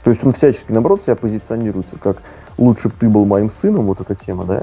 [0.05, 2.23] То есть он всячески, наоборот, себя позиционируется как
[2.59, 4.63] лучше бы ты был моим сыном, вот эта тема, да?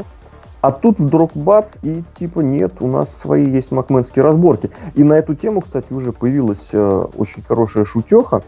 [0.62, 4.72] А тут вдруг бац, и типа нет, у нас свои есть макменские разборки.
[4.96, 8.44] И на эту тему, кстати, уже появилась э, очень хорошая шутеха.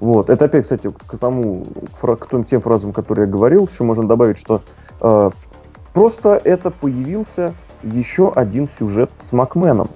[0.00, 0.30] Вот.
[0.30, 1.64] Это опять, кстати, к тому,
[2.00, 4.60] к, тем фразам, которые я говорил, еще можно добавить, что
[5.00, 5.30] э,
[5.94, 9.88] просто это появился еще один сюжет с Макменом.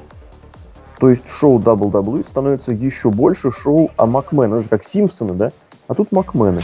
[0.99, 4.61] То есть шоу WWE становится еще больше шоу о Макмене.
[4.61, 5.51] Это как Симпсоны, да?
[5.89, 6.61] А тут Макмены.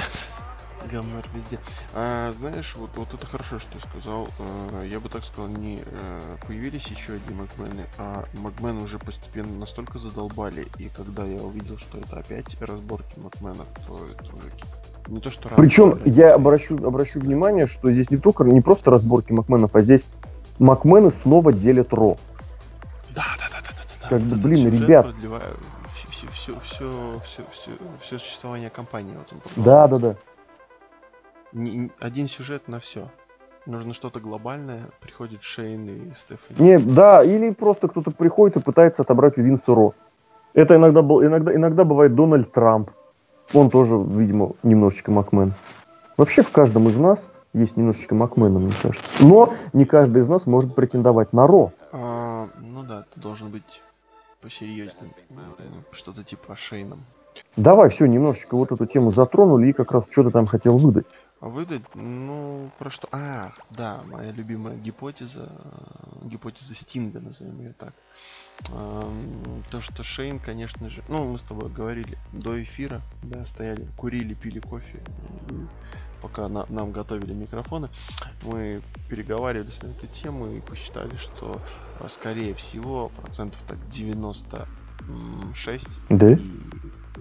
[0.90, 1.58] Гаммер везде.
[1.94, 4.28] А, знаешь, вот, вот это хорошо, что ты сказал.
[4.38, 9.58] Э, Я бы так сказал, не э, появились еще одни Макмены, а Макмены уже постепенно
[9.58, 14.50] настолько задолбали, и когда я увидел, что это опять разборки Макменов, то это уже
[15.08, 19.32] не то, что Причем я обращу, обращу внимание, что здесь не только не просто разборки
[19.32, 20.04] Макменов, а здесь
[20.58, 22.16] Макмены снова делят Ро.
[23.14, 24.08] Да, да, да, да, да, да.
[24.08, 25.06] Как бы, блин, ребят.
[25.06, 25.52] продлевая
[26.16, 27.70] все, все, все, все, все,
[28.00, 29.14] все существование компании.
[29.16, 30.16] Вот он Да, да, да.
[31.52, 33.08] Не- один сюжет на все.
[33.66, 36.60] Нужно что-то глобальное, приходит Шейн и Стефани.
[36.60, 39.94] Не, да, или просто кто-то приходит и пытается отобрать у Винса Ро.
[40.54, 42.90] Это иногда, был, иногда, иногда бывает Дональд Трамп.
[43.52, 45.54] Он тоже, видимо, немножечко Макмен.
[46.16, 49.08] Вообще в каждом из нас есть немножечко Макмена, мне кажется.
[49.20, 51.72] Но не каждый из нас может претендовать на Ро.
[51.92, 53.82] А, ну да, ты должен быть
[54.40, 55.12] посерьезнее.
[55.90, 57.00] Что-то типа Шейном.
[57.56, 61.06] Давай, все, немножечко вот эту тему затронули и как раз что-то там хотел выдать.
[61.38, 63.08] А выдать, ну, про что?
[63.12, 67.92] А, да, моя любимая гипотеза, э, гипотеза Стинга, назовем ее так.
[68.72, 73.86] Ам, То, что Шейн, конечно же, ну, мы с тобой говорили до эфира, да, стояли,
[73.98, 75.02] курили, пили кофе,
[76.22, 77.90] пока на- нам готовили микрофоны,
[78.42, 81.60] мы переговаривались на эту тему и посчитали, что,
[82.00, 86.32] э, скорее всего, процентов так 96 Да?
[86.32, 86.50] и,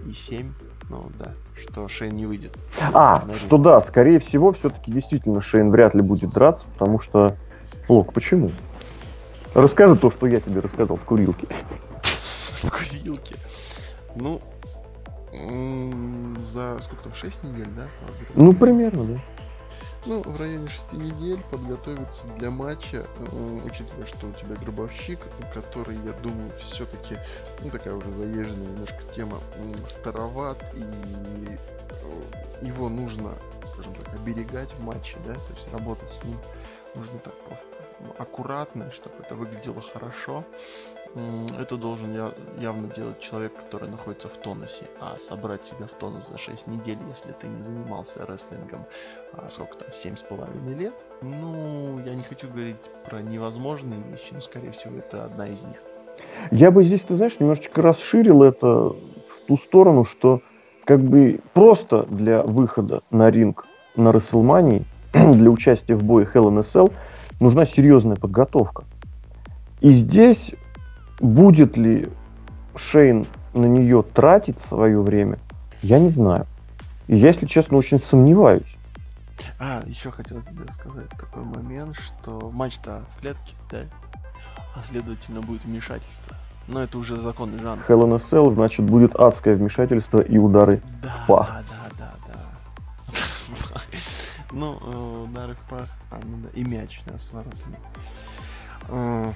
[0.08, 0.54] и 7,
[0.88, 2.56] ну да, что Шейн не выйдет.
[2.92, 3.36] А, ринг.
[3.38, 7.36] что да, скорее всего, все-таки действительно Шейн вряд ли будет драться, потому что...
[7.88, 8.52] Лок, почему?
[9.54, 11.48] Расскажи то, что я тебе рассказал в курилке.
[12.62, 13.36] в курилке.
[14.14, 14.40] Ну,
[16.40, 18.36] за сколько там, 6 недель, да, осталось?
[18.36, 19.20] Ну, примерно, да.
[20.06, 25.18] Ну, в районе 6 недель подготовиться для матча, м, учитывая, что у тебя гробовщик,
[25.52, 27.18] который, я думаю, все-таки,
[27.64, 29.38] ну, такая уже заезженная немножко тема,
[29.84, 36.22] староват, и э, его нужно, скажем так, оберегать в матче, да, то есть работать с
[36.22, 36.38] ним
[36.94, 37.34] нужно так
[38.18, 40.44] аккуратно, чтобы это выглядело хорошо.
[41.58, 42.14] Это должен
[42.58, 44.84] явно делать человек, который находится в тонусе.
[45.00, 48.84] А собрать себя в тонус за 6 недель, если ты не занимался рестлингом,
[49.32, 54.32] а, сколько там, семь с половиной лет, ну, я не хочу говорить про невозможные вещи,
[54.32, 55.82] но, скорее всего, это одна из них.
[56.50, 58.96] Я бы здесь, ты знаешь, немножечко расширил это в
[59.46, 60.40] ту сторону, что
[60.84, 63.66] как бы просто для выхода на ринг
[63.96, 66.92] на Расселмании, для участия в a Cell,
[67.40, 68.84] нужна серьезная подготовка.
[69.80, 70.52] И здесь
[71.20, 72.08] будет ли
[72.76, 75.38] Шейн на нее тратить свое время,
[75.82, 76.46] я не знаю.
[77.06, 78.76] И я, если честно, очень сомневаюсь.
[79.58, 83.78] А, еще хотел тебе сказать такой момент, что матч-то в клетке, да?
[84.74, 86.36] А следовательно будет вмешательство.
[86.68, 87.82] Но это уже законный жанр.
[87.88, 90.82] Hell in a Cell, значит, будет адское вмешательство и удары.
[91.02, 91.48] Да, пах.
[91.48, 93.80] да, да, да, да.
[94.52, 97.76] Ну, э, удары в пах, а, ну да, и мяч, да, с воротами.
[98.88, 99.32] Э,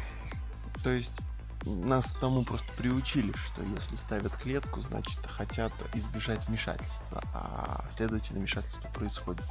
[0.83, 1.21] То есть
[1.67, 8.89] нас тому просто приучили, что если ставят клетку, значит хотят избежать вмешательства, а следовательно вмешательство
[8.89, 9.45] происходит.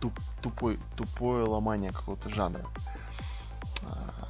[0.00, 2.64] Туп- тупой, тупое ломание какого-то жанра.
[3.84, 4.28] А,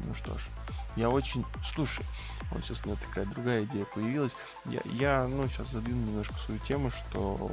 [0.00, 0.48] Ну что ж,
[0.96, 1.44] я очень...
[1.62, 2.04] Слушай,
[2.50, 4.32] вот сейчас у меня такая другая идея появилась.
[4.66, 7.50] Я, я ну, сейчас задвину немножко свою тему, что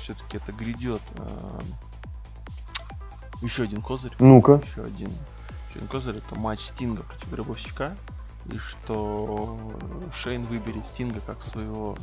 [0.00, 1.02] все-таки это грядет.
[3.42, 4.12] еще один козырь.
[4.18, 4.62] Ну-ка.
[4.64, 5.08] Еще один.
[5.68, 7.96] Еще один козырь это матч Стинга против Гробовщика.
[8.52, 9.56] И что
[10.14, 11.96] Шейн выберет Стинга как своего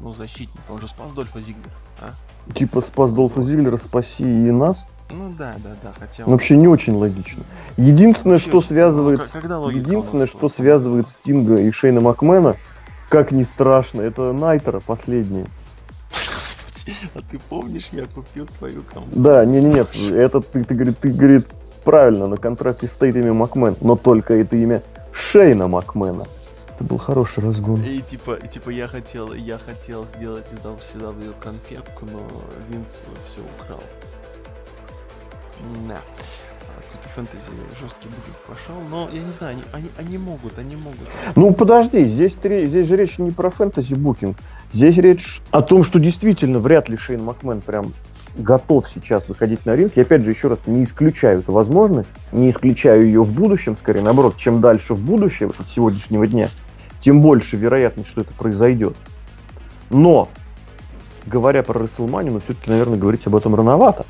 [0.00, 0.62] ну, защитника.
[0.70, 2.10] Он же спас Дольфа Зиглера, а?
[2.54, 4.84] Типа спас Долфа Зиглера, спаси и нас.
[5.10, 6.24] Ну да, да, да, хотя...
[6.26, 7.42] Ну, Вообще не очень спас- логично.
[7.76, 12.56] Единственное, Вообще, что ну, связывает, к- когда единственное, что связывает Стинга и Шейна Макмена,
[13.08, 15.46] как ни страшно, это Найтера последнее.
[16.10, 19.18] Господи, а ты помнишь, я купил твою команду?
[19.18, 21.46] Да, не, не, нет, это ты, ты, говорит, ты, говорит,
[21.84, 24.82] правильно, на контракте стоит имя Макмен, но только это имя
[25.18, 26.24] Шейна Макмена.
[26.74, 27.82] Это был хороший разгон.
[27.82, 32.20] И типа, и, типа я хотел, я хотел сделать из WCW конфетку, но
[32.68, 33.82] Винс все украл.
[35.88, 35.96] Да.
[35.98, 37.50] А, Какой-то фэнтези
[37.80, 41.00] жесткий букет пошел, но я не знаю, они, они, они могут, они могут.
[41.34, 44.36] Ну подожди, здесь, ре- здесь же речь не про фэнтези букинг.
[44.72, 47.92] Здесь речь о том, что действительно вряд ли Шейн Макмен прям
[48.38, 49.92] готов сейчас выходить на ринг.
[49.96, 54.02] Я опять же еще раз не исключаю эту возможность, не исключаю ее в будущем, скорее
[54.02, 56.48] наоборот, чем дальше в будущее, вот от сегодняшнего дня,
[57.00, 58.96] тем больше вероятность, что это произойдет.
[59.90, 60.28] Но,
[61.26, 64.06] говоря про Расселманию, ну все-таки, наверное, говорить об этом рановато.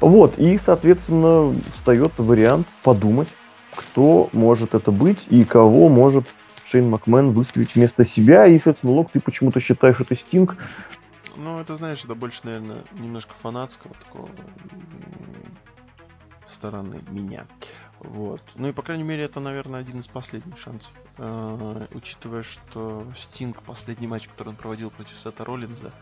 [0.00, 3.28] Вот, и, соответственно, встает вариант подумать,
[3.74, 6.26] кто может это быть и кого может
[6.72, 8.46] Шейн Макмен выставить вместо себя.
[8.46, 10.56] И, соответственно, Лок, ты почему-то считаешь это Стинг.
[11.36, 14.28] Ну, это, знаешь, это больше, наверное, немножко фанатского такого
[16.46, 17.46] стороны меня.
[18.00, 18.42] Вот.
[18.56, 20.90] Ну и, по крайней мере, это, наверное, один из последних шансов.
[21.18, 25.92] Э, учитывая, что Стинг, последний матч, который он проводил против Сета Роллинза,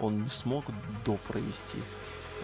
[0.00, 0.64] он не смог
[1.04, 1.78] допровести.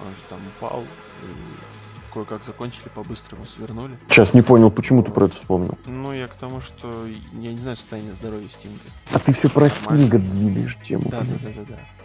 [0.01, 3.99] Он же там упал, и кое-как закончили, по-быстрому свернули.
[4.09, 5.77] Сейчас не понял, почему ты про это вспомнил.
[5.87, 8.81] Ну, я к тому, что я не знаю состояние здоровья Стинга.
[9.13, 11.09] А ты все про Стинга двигаешь тему.
[11.11, 12.00] Да, да, да, да, да.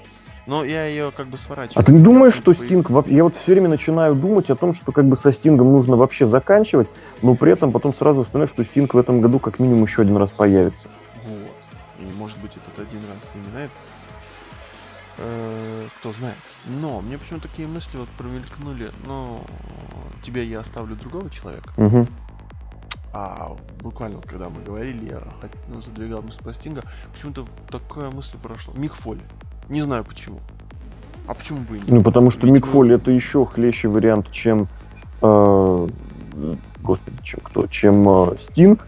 [0.46, 1.82] Но я ее как бы сворачиваю.
[1.82, 2.90] А ты не думаешь, что Стинг...
[3.08, 6.28] Я вот все время начинаю думать о том, что как бы со Стингом нужно вообще
[6.28, 6.88] заканчивать,
[7.22, 10.18] но при этом потом сразу вспоминаю, что Стинг в этом году как минимум еще один
[10.18, 10.88] раз появится.
[11.24, 11.56] Вот.
[12.00, 13.74] И может быть этот один раз именно это.
[15.18, 16.38] Э, Кто знает.
[16.80, 18.92] Но мне почему такие мысли вот промелькнули.
[19.08, 19.44] Но
[20.22, 21.72] тебя я оставлю другого человека.
[21.78, 22.08] Мгм.
[23.14, 25.22] А буквально вот когда мы говорили, я
[25.70, 28.74] ну, задвигал мысль про Стинга, почему-то такая мысль прошла.
[28.76, 29.22] Мик Фоли.
[29.70, 30.40] Не знаю почему.
[31.28, 31.90] А почему бы и нет?
[31.90, 34.68] Ну, потому что Ведь Мик мы- Фоли это еще хлеще вариант, чем...
[35.22, 35.88] э,
[36.84, 37.68] господи, чем кто?
[37.68, 38.88] Чем э, Стинг.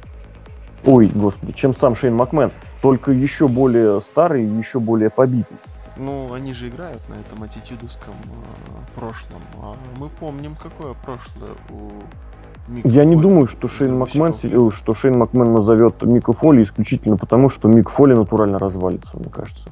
[0.85, 2.51] Ой, господи, чем сам Шейн Макмен.
[2.81, 5.57] Только еще более старый и еще более побитый.
[5.97, 9.41] Ну, они же играют на этом аттитюдовском э, прошлом.
[9.61, 13.23] А мы помним, какое прошлое у Мика Я не Фоли.
[13.23, 17.89] думаю, что Шейн Макмен, э, что Шейн Макмен назовет Мика Фоли исключительно потому, что Мик
[17.89, 19.63] Фоли натурально развалится, мне кажется.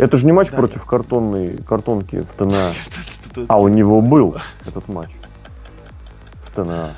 [0.00, 2.72] Это же не матч Да, против картонной картонки в ТНА.
[3.48, 4.36] А у него был
[4.66, 5.10] этот матч
[6.46, 6.94] в ТНА.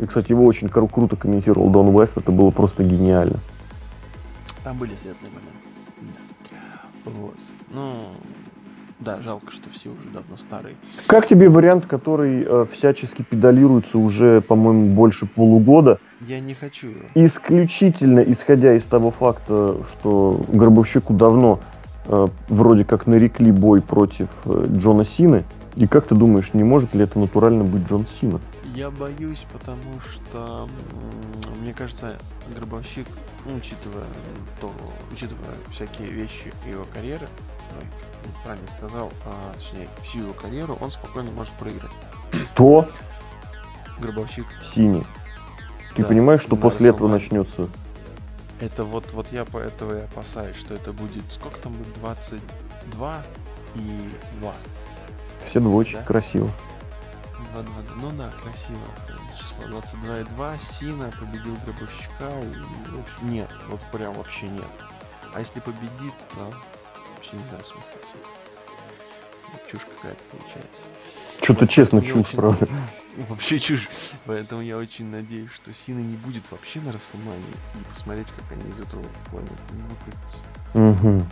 [0.00, 3.40] И, кстати, его очень кру- круто комментировал Дон Уэст, это было просто гениально.
[4.62, 6.14] Там были светлые моменты.
[7.04, 7.10] Да.
[7.10, 7.34] Вот.
[7.72, 8.08] Ну,
[9.00, 10.74] да, жалко, что все уже давно старые.
[11.06, 18.20] Как тебе вариант, который э, всячески педалируется уже, по-моему, больше полугода, Я не хочу исключительно
[18.20, 21.60] исходя из того факта, что Гробовщику давно
[22.48, 25.44] вроде как нарекли бой против э, Джона Сины.
[25.76, 28.40] И как ты думаешь, не может ли это натурально быть Джон Сина?
[28.74, 30.68] Я боюсь, потому что
[31.60, 32.16] мне кажется,
[32.56, 33.06] Гробовщик,
[33.46, 34.06] ну, учитывая
[34.60, 34.72] то,
[35.12, 37.26] учитывая всякие вещи его карьеры,
[37.80, 41.90] я правильно сказал, а, точнее, всю его карьеру, он спокойно может проиграть.
[42.54, 42.88] То
[44.00, 44.46] Гробовщик.
[44.74, 45.04] синий.
[45.96, 47.68] Ты Да, понимаешь, что после этого начнется?
[48.60, 53.22] Это вот, вот я поэтому и опасаюсь, что это будет, сколько там будет, 22
[53.76, 54.54] и 2.
[55.48, 56.02] Все двоечки Да?
[56.02, 56.50] красиво.
[57.52, 58.78] 2, 2, Ну да, красиво.
[59.36, 60.58] Число 22 и 2.
[60.58, 62.28] Сина победил Гробовщика.
[62.42, 64.68] И, в общем, нет, вот прям вообще нет.
[65.34, 66.52] А если победит, то
[67.16, 67.92] вообще не знаю смысла.
[69.70, 70.82] Чушь какая-то получается.
[71.42, 72.68] Что-то честно чушь, очень- правда.
[73.28, 73.88] Вообще чушь.
[74.24, 77.42] Поэтому я очень надеюсь, что Сина не будет вообще на Расселмане.
[77.74, 80.38] И посмотреть, как они из этого планета выкрутятся.
[80.74, 81.28] Мгм.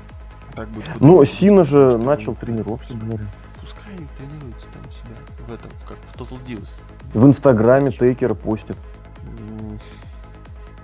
[0.55, 1.01] Так будет.
[1.01, 3.29] Ну, Сина же что начал тренировки, говорят.
[3.61, 5.17] Пускай тренируются там себя.
[5.47, 6.71] В этом, как в Total Divas.
[7.15, 8.77] В Инстаграме Тейкер постит.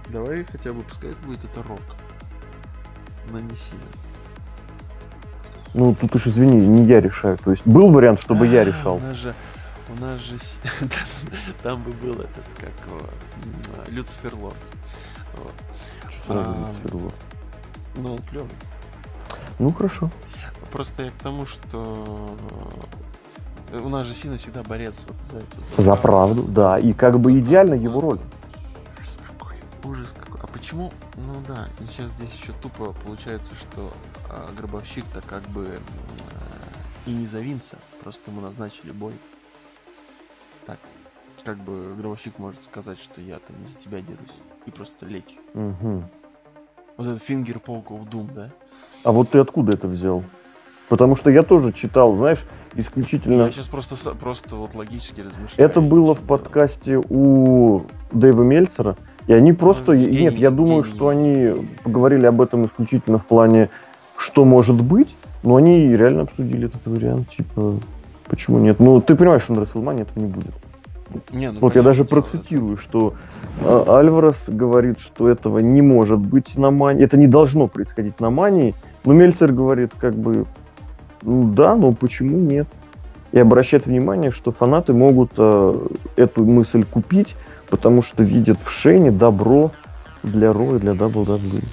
[0.08, 1.80] Давай хотя бы, пускай это будет это рок.
[3.30, 3.82] Но не сильно.
[5.74, 7.36] Ну, тут уж извини, не я решаю.
[7.38, 8.96] То есть был вариант, чтобы я решал.
[8.96, 9.34] У нас же,
[9.88, 10.36] у нас же,
[11.62, 13.00] там бы был этот, как его,
[13.88, 14.72] Люцифер Лордс.
[15.36, 15.52] Вот.
[16.26, 17.12] Сразу А, Люцифер.
[17.96, 18.50] Ну, он клевый.
[19.58, 20.10] Ну, хорошо.
[20.72, 22.36] Просто я к тому, что
[23.72, 26.78] э, у нас же Сина всегда борец вот за эту За правду, да.
[26.78, 28.18] И как бы идеально его роль.
[29.84, 30.40] Ужас какой.
[30.40, 30.90] А почему?
[31.16, 33.92] Ну да, сейчас здесь еще тупо получается, что
[34.30, 35.68] а, гробовщик-то как бы
[36.30, 39.12] а, и не за Винса, просто ему назначили бой.
[40.66, 40.78] Так,
[41.44, 44.32] как бы гробовщик может сказать, что я-то не за тебя дерусь,
[44.64, 45.36] и просто лечь.
[45.52, 46.08] Мгм.
[46.96, 48.50] Вот этот фингер of Doom, да?
[49.02, 50.24] А вот ты откуда это взял?
[50.88, 53.42] Потому что я тоже читал, знаешь, исключительно...
[53.42, 55.70] Я сейчас просто, просто вот логически размышляю.
[55.70, 58.96] Это было в подкасте у Дэйва Мельцера.
[59.26, 59.92] И они просто...
[59.92, 60.94] Ну, Нет, я думаю, гений.
[60.94, 63.70] что они поговорили об этом исключительно в плане,
[64.16, 67.74] что может быть, но они реально обсудили этот вариант, типа,
[68.26, 68.80] почему нет?
[68.80, 70.54] Ну, ты понимаешь, что на WrestleMania этого не будет.
[71.32, 73.14] Не, ну, вот я понятное даже процитирую, что
[73.60, 78.30] э, Альварес говорит, что этого не может быть на мании, это не должно происходить на
[78.30, 80.46] мании, но Мельцер говорит, как бы,
[81.22, 82.66] ну да, но почему нет?
[83.34, 87.34] И обращает внимание, что фанаты могут э, эту мысль купить,
[87.68, 89.72] потому что видят в Шейне добро
[90.22, 91.64] для Ро и для WWE.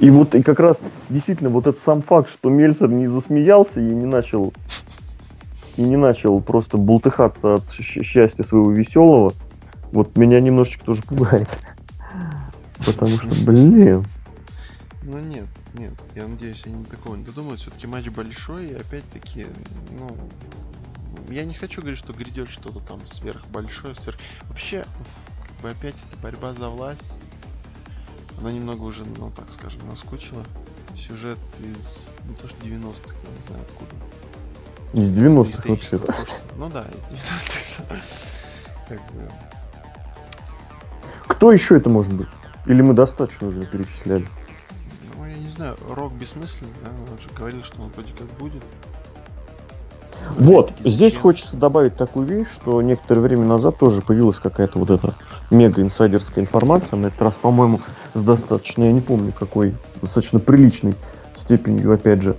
[0.00, 3.94] И вот и как раз действительно вот этот сам факт, что Мельцер не засмеялся и
[3.94, 4.52] не начал
[5.76, 9.34] и не начал просто бултыхаться от счастья своего веселого,
[9.92, 11.48] вот меня немножечко тоже пугает.
[12.84, 14.04] Потому что, блин,
[15.04, 17.60] Ну нет, нет, я надеюсь, они такого не додумают.
[17.60, 19.46] Все-таки матч большой, и опять-таки,
[19.92, 20.10] ну,
[21.28, 24.18] я не хочу говорить, что грядет что-то там сверхбольшое, сверх...
[24.48, 24.84] Вообще,
[25.46, 27.04] как бы опять эта борьба за власть,
[28.40, 30.44] она немного уже, ну так скажем, наскучила.
[30.96, 33.94] Сюжет из, не то что 90-х, я не знаю откуда.
[34.92, 36.34] из Из 90-х исторического вообще.
[36.56, 37.96] Ну да, из 90-х.
[38.88, 39.30] Как бы,
[41.26, 42.28] Кто еще это может быть?
[42.66, 44.28] Или мы достаточно уже перечисляли?
[45.16, 46.90] ну я не знаю, Рок бессмысленный, да?
[47.12, 48.62] Он же говорил, что он вроде как будет.
[50.30, 55.14] Вот, здесь хочется добавить такую вещь, что некоторое время назад тоже появилась какая-то вот эта
[55.50, 57.80] мега инсайдерская информация, на этот раз, по-моему,
[58.14, 60.94] с достаточно, я не помню какой, достаточно приличной
[61.36, 62.36] степенью, опять же,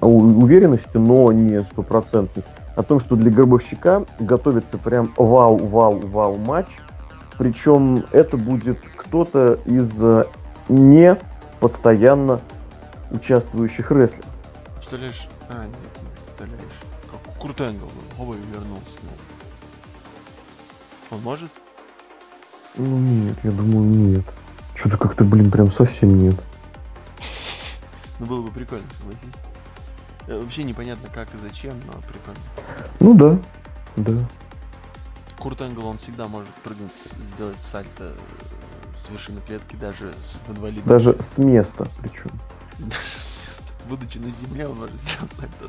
[0.00, 2.44] уверенности, но не стопроцентной,
[2.76, 6.66] о том, что для Гробовщика готовится прям вау-вау-вау матч,
[7.38, 10.24] причем это будет кто-то из э,
[10.68, 11.16] не
[11.60, 12.40] постоянно
[13.10, 14.26] участвующих рестлеров.
[14.76, 15.28] Представляешь?
[15.48, 15.93] А, нет,
[17.44, 18.96] Курт Энгл, оба вернулся.
[19.02, 19.10] ну.
[21.10, 21.50] Он может?
[22.76, 24.24] Ну нет, я думаю, нет.
[24.74, 26.42] Что-то как-то, блин, прям совсем нет.
[28.18, 29.34] Ну было бы прикольно, согласись.
[30.26, 32.40] Э, Вообще непонятно как и зачем, но прикольно.
[33.00, 33.38] Ну да,
[33.96, 34.26] да.
[35.38, 36.92] Курт Энгл, он всегда может прыгнуть,
[37.34, 42.30] сделать сальто э, с вершины клетки, даже с в инвалидном Даже с места причем.
[42.78, 43.64] Даже с места.
[43.86, 45.68] Будучи на земле, он может сделать сальто.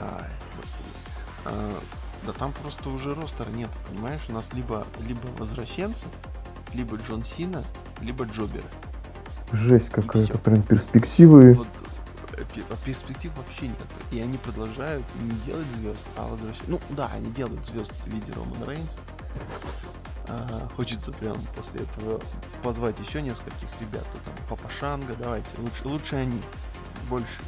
[0.00, 0.88] Ай, господи.
[1.44, 1.80] А,
[2.26, 4.22] да там просто уже ростера нет, понимаешь?
[4.28, 6.06] У нас либо, либо возвращенцы,
[6.74, 7.62] либо Джон Сина,
[8.00, 8.64] либо Джоберы.
[9.52, 11.54] Жесть какая-то, прям перспективы.
[11.54, 11.66] Вот
[12.32, 13.76] э, а перспектив вообще нет.
[14.10, 16.68] И они продолжают не делать звезд, а возвращать.
[16.68, 19.00] Ну да, они делают звезд в виде Романа Рейнса.
[20.28, 22.20] А, хочется прям после этого
[22.62, 24.06] позвать еще нескольких ребят.
[24.24, 25.48] Там Папа Шанга, давайте.
[25.58, 26.40] Лучше, лучше они.
[27.10, 27.40] Больше,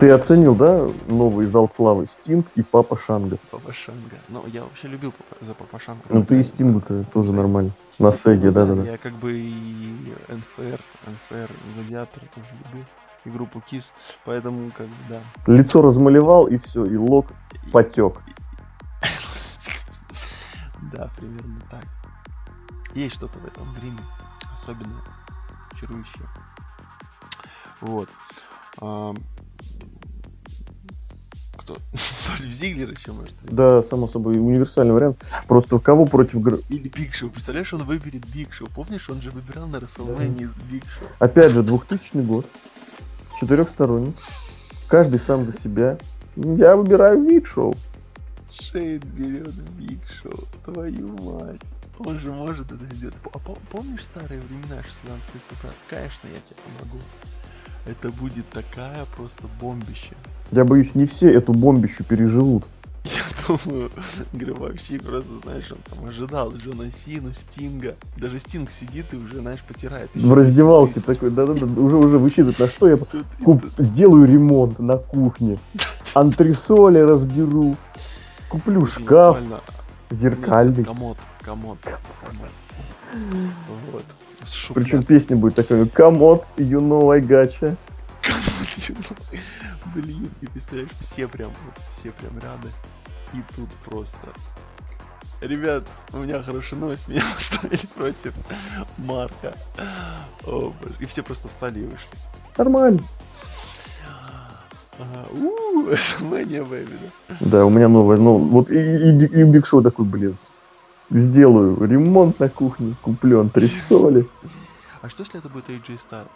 [0.00, 3.36] Ты оценил, да, новый зал славы Стинг и Папа Шанга?
[3.50, 4.16] Папа Шанга.
[4.30, 6.02] Ну, я вообще любил Папа- за Папа Шанга.
[6.08, 6.42] Ну ты и.
[6.42, 7.72] Стингу-то тоже нормально.
[7.98, 8.82] На Сеге, Ну да-да-да.
[8.82, 12.86] Я как бы и НФР, НФР, Гладиатор тоже любил.
[13.26, 13.92] И группу Кис.
[14.24, 15.20] Поэтому, как бы, да.
[15.52, 17.26] Лицо размалевал, и все, и лок
[17.70, 18.14] потек.
[20.92, 21.84] Да, примерно так.
[22.94, 24.00] Есть что-то в этом гриме
[24.50, 25.02] особенное,
[25.78, 26.26] чарующее.
[27.82, 28.08] Вот.
[31.70, 32.38] Ам, Кто?
[32.38, 33.52] Дольф Зиглер еще может быть?
[33.54, 35.22] Да, само собой, универсальный вариант.
[35.46, 36.34] Просто кого против...
[36.68, 37.30] Или Биг Шоу.
[37.30, 38.68] Представляешь, он выберет Биг Шоу.
[38.74, 41.08] Помнишь, он же выбирал на Рестлмании Биг Шоу.
[41.18, 42.46] Опять же, 2000 год.
[43.40, 44.14] Четырехсторонний.
[44.88, 45.98] Каждый сам за себя.
[46.36, 47.74] Я выбираю вид шоу.
[48.50, 50.44] Шейд берет Биг Шоу.
[50.64, 51.60] Твою мать.
[51.98, 53.16] Он же может это сделать.
[53.32, 55.76] А пом- помнишь старые времена, 16 лет назад?
[55.88, 56.98] Конечно, я тебе помогу.
[57.86, 60.14] Это будет такая просто бомбище.
[60.52, 62.64] Я боюсь, не все эту бомбищу переживут.
[63.04, 63.90] Я думаю,
[64.32, 67.94] Гробовщик просто, знаешь, он там ожидал Джона Сину, Стинга.
[68.16, 70.10] Даже Стинг сидит и уже, знаешь, потирает.
[70.14, 71.06] В раздевалке Тысяч.
[71.06, 72.96] такой, да-да-да, уже уже высчитывает, на что я
[73.44, 75.58] куп- сделаю ремонт на кухне.
[76.14, 77.76] Антресоли разберу.
[78.50, 79.38] Куплю шкаф
[80.10, 80.84] зеркальный.
[80.84, 82.50] Комод, комод, комод.
[83.92, 84.04] Вот.
[84.44, 87.76] С Причем песня будет такая, комод, you know I gotcha.
[89.94, 91.50] Блин, и представляешь, все прям,
[91.90, 92.68] все прям рады.
[93.34, 94.28] И тут просто...
[95.40, 98.34] Ребят, у меня хорошая новость, меня поставили против
[98.98, 99.54] Марка.
[100.46, 100.94] О, боже.
[101.00, 102.08] И все просто встали и вышли.
[102.56, 103.00] Нормально.
[105.32, 107.36] Ууу, WrestleMania, baby, да?
[107.40, 110.36] Да, у меня новая, ну, вот и, и, и Биг Шоу такой, блин,
[111.10, 114.30] сделаю ремонт на кухне, куплю антресоли.
[115.02, 116.30] А что если это будет AJ Styles?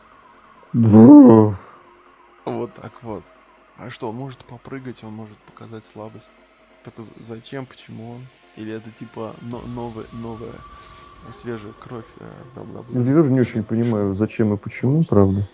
[2.44, 3.24] Вот так вот.
[3.76, 6.30] А что, он может попрыгать, он может показать слабость.
[6.84, 8.26] Только зачем, почему он?
[8.56, 10.60] Или это типа но- новая, новая
[11.30, 12.30] свежая кровь, э.
[12.90, 15.48] Я тоже не очень понимаю, зачем и почему, правда.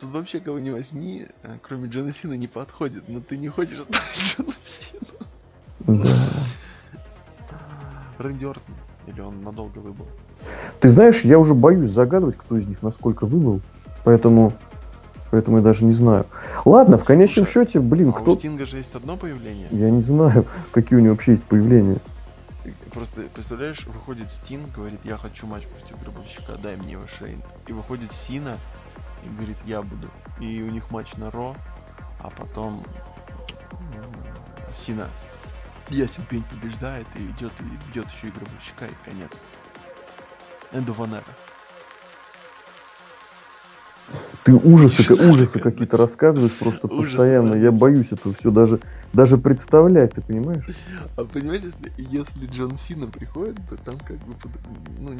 [0.00, 3.80] Тут вообще кого не возьми, э, кроме Джона Сина не подходит, но ты не хочешь
[3.82, 5.00] стать Джона Сина.
[5.78, 6.44] Да.
[8.18, 8.74] Рэнди Ортон.
[9.06, 10.06] Или он надолго выбыл.
[10.80, 13.60] Ты знаешь, я уже боюсь загадывать, кто из них насколько выбыл,
[14.04, 14.52] поэтому,
[15.30, 16.26] поэтому я даже не знаю.
[16.64, 18.34] Ладно, в конечном Слушай, счете, блин, а у кто...
[18.34, 19.68] Стинга же есть одно появление.
[19.70, 21.98] Я не знаю, какие у него вообще есть появления.
[22.92, 27.42] Просто, представляешь, выходит Стинг, говорит, я хочу матч против Гробовщика, дай мне его Шейн.
[27.66, 28.56] И выходит Сина
[29.24, 30.08] и говорит, я буду.
[30.40, 31.54] И у них матч на Ро,
[32.22, 32.82] а потом
[34.74, 35.06] Сина
[35.90, 39.40] ясен пень побеждает и идет и бьет еще и Гробовщика, и конец.
[40.72, 41.24] An era.
[44.44, 47.50] Ты ужасы, Что ужасы какие-то рассказываешь просто Ужасы, постоянно.
[47.52, 48.80] да, Я боюсь этого все даже,
[49.12, 50.64] даже представлять, ты понимаешь?
[51.16, 54.52] А понимаешь, если, если Джон Сина приходит, то там как бы под-
[55.00, 55.10] ну,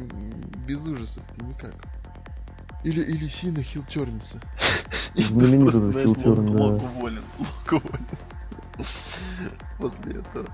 [0.65, 1.73] без ужасов ты никак.
[2.85, 4.39] Или, или Сина хил тернется.
[5.15, 6.09] И Знаменитый да.
[6.09, 6.17] Лок
[6.83, 7.23] уволен.
[7.37, 8.07] Лок уволен.
[9.79, 10.45] После этого.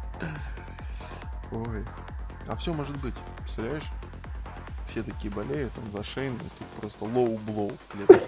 [1.51, 1.83] Ой.
[2.47, 3.89] А все может быть, представляешь?
[4.87, 8.27] Все такие болеют, он за Шейна, и тут просто low blow в клетке.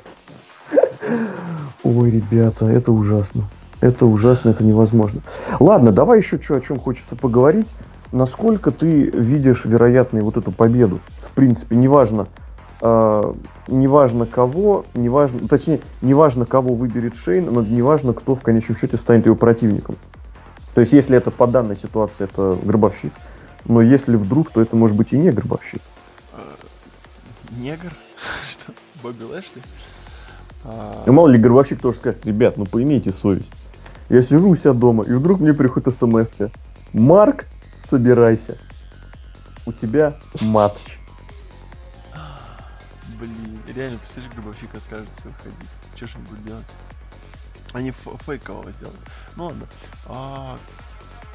[1.83, 3.43] Ой, ребята, это ужасно.
[3.81, 5.21] Это ужасно, это невозможно.
[5.59, 7.67] Ладно, давай еще что, о чем хочется поговорить.
[8.11, 10.99] Насколько ты видишь вероятной вот эту победу?
[11.29, 12.27] В принципе, неважно,
[12.81, 13.33] э,
[13.67, 19.25] неважно кого, неважно, точнее, неважно кого выберет Шейн, но неважно, кто в конечном счете станет
[19.25, 19.95] его противником.
[20.73, 23.13] То есть, если это по данной ситуации, это гробовщик.
[23.65, 25.81] Но если вдруг, то это может быть и не гробовщик.
[26.33, 26.41] Э,
[27.59, 27.93] Негр?
[28.49, 28.73] Что?
[29.01, 29.61] Бобби Лэшли?
[30.65, 33.51] А, И мало ли гробовщик тоже скажет, ребят, ну поимейте совесть.
[34.09, 36.51] Я сижу у себя дома, и вдруг мне приходит смс -ка.
[36.93, 37.45] Марк,
[37.89, 38.57] собирайся.
[39.65, 40.99] У тебя матч.
[43.75, 45.69] Реально, представляешь, гробовщик откажется выходить.
[45.95, 46.65] Че ж он будет делать?
[47.73, 48.97] Они фейкового сделали.
[49.35, 49.67] Ну ладно.
[50.05, 50.57] А,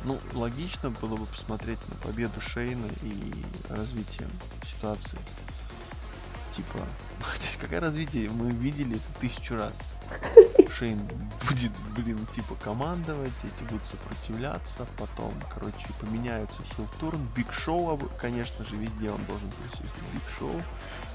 [0.05, 4.26] ну, логично было бы посмотреть на победу Шейна и развитие
[4.64, 5.18] ситуации.
[6.53, 6.78] Типа,
[7.20, 8.30] хотя какое развитие?
[8.30, 9.74] Мы видели это тысячу раз.
[10.70, 10.99] Шейн
[11.47, 18.64] будет, блин, типа командовать, эти будут сопротивляться, потом, короче, поменяются heel turn, Биг Шоу, конечно
[18.64, 20.62] же, везде он должен присутствовать, Биг Шоу,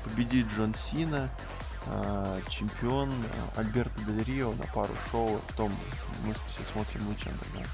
[0.06, 1.30] победит Джон Сина,
[1.88, 3.10] а, чемпион
[3.56, 5.72] а, Альберто Дель Рио на пару шоу, потом
[6.26, 7.70] мы все смотрим Луча Андерграунд.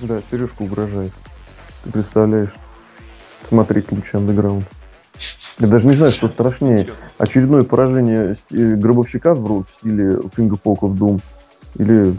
[0.00, 1.12] Да, сережку угрожает.
[1.84, 2.52] Ты представляешь?
[3.48, 4.64] Смотреть лучше андеграунд.
[5.58, 6.86] Я даже не знаю, что страшнее.
[7.18, 11.20] Очередное поражение э, гробовщика в в стиле Finger Folk of Doom
[11.76, 12.16] Или,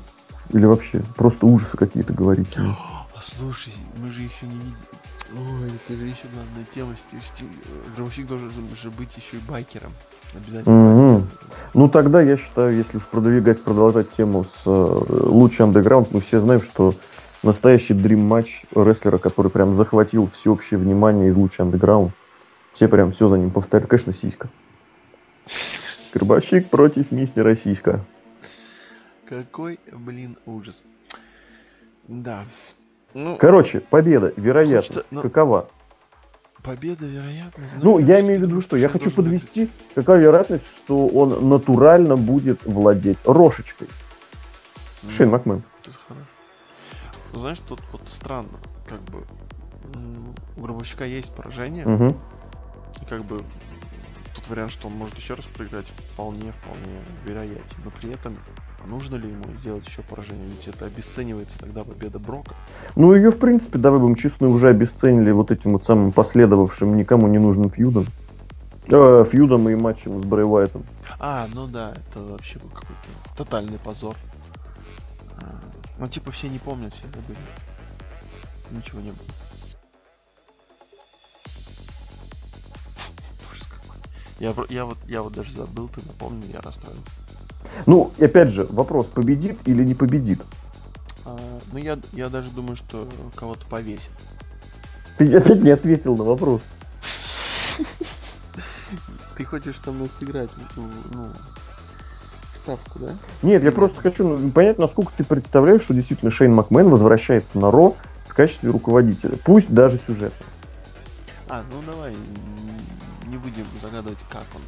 [0.50, 2.60] или вообще просто ужасы какие-то говорите?
[2.60, 4.78] А слушай, мы же еще не видим.
[5.34, 6.96] Ой, это же еще главная тема.
[6.98, 9.92] Стив- Стив- Гробовщик должен же быть еще и байкером.
[10.36, 10.86] Обязательно.
[10.86, 11.28] Байкером.
[11.74, 16.40] Ну тогда я считаю, если уж продвигать, продолжать тему с э, лучший андеграунд, мы все
[16.40, 16.96] знаем, что
[17.44, 22.14] настоящий дрим матч рестлера, который прям захватил всеобщее внимание из лучший андеграунд.
[22.74, 23.90] Все прям все за ним повторяют.
[23.90, 24.50] Конечно, сиська.
[26.14, 28.04] Гробовщик против мистера Сиська.
[29.26, 30.84] Какой, блин, ужас.
[32.08, 32.44] Да.
[33.14, 35.68] Ну, Короче, победа, вероятно, Хочется, ну, какова?
[36.64, 37.66] победа, вероятно.
[37.82, 42.64] Ну, я имею в виду, что я хочу подвести, какая вероятность, что он натурально будет
[42.66, 43.88] владеть рошечкой.
[45.10, 45.64] Шейн Макмен.
[45.82, 46.26] Это хорошо.
[47.34, 49.24] Ну, знаешь, тут вот странно, как бы
[50.56, 52.10] у гробовщика есть поражение, Мгм.
[53.02, 53.44] и как бы
[54.36, 57.76] тут вариант, что он может еще раз проиграть, вполне, вполне вероятен.
[57.84, 58.38] Но при этом
[58.88, 60.48] нужно ли ему делать еще поражение?
[60.48, 62.56] Ведь это обесценивается тогда победа Брока.
[62.96, 67.28] Ну, ее, в принципе, давай будем честны, уже обесценили вот этим вот самым последовавшим никому
[67.28, 68.08] не нужным фьюдом.
[68.88, 70.84] Э, фьюдом и матчем с Брэй Уайтом.
[71.20, 74.16] А, ну да, это вообще был какой-то тотальный позор.
[75.38, 75.62] А,
[76.00, 77.38] Ну, типа, все не помнят, все забыли.
[78.72, 79.20] Ничего не было.
[84.40, 87.21] Я, я вот, я вот даже забыл, ты напомнил, я расстроился.
[87.86, 90.42] Ну, опять же, вопрос, победит или не победит?
[91.26, 91.38] А,
[91.72, 94.12] ну, я, я даже думаю, что кого-то повесит.
[95.18, 96.62] Ты опять не ответил на вопрос.
[99.38, 100.84] Ты хочешь со мной сыграть, ну,
[101.14, 101.28] ну,
[102.62, 103.16] ставку, да?
[103.42, 107.72] Нет, я просто хочу ну, понять, насколько ты представляешь, что действительно Шейн Макмен возвращается на
[107.72, 107.96] Ро
[108.28, 109.38] в качестве руководителя.
[109.44, 110.46] Пусть даже сюжетно.
[111.50, 112.14] А, ну давай,
[113.28, 114.62] не будем загадывать, как он,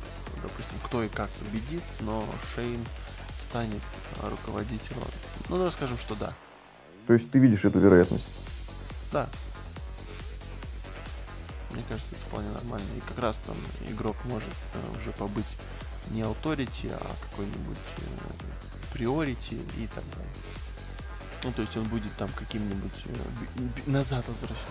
[0.43, 2.23] допустим, кто и как победит, но
[2.53, 2.85] Шейн
[3.39, 3.81] станет
[4.21, 5.01] а, руководителем.
[5.49, 6.33] Ну, давай скажем, что да.
[7.07, 8.25] То есть ты видишь эту вероятность.
[9.11, 9.27] Да.
[11.71, 12.87] Мне кажется, это вполне нормально.
[12.95, 13.55] И как раз там
[13.89, 15.45] игрок может э, уже побыть
[16.11, 20.33] не authority, а какой-нибудь э, priority и так далее.
[21.43, 24.67] Ну, то есть он будет там каким-нибудь э, назад возвращаться.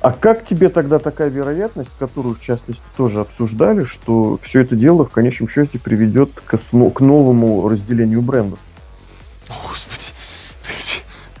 [0.00, 5.04] А как тебе тогда такая вероятность, которую в частности тоже обсуждали, что все это дело
[5.04, 8.58] в конечном счете приведет к, к новому разделению брендов?
[9.48, 9.96] О, господи.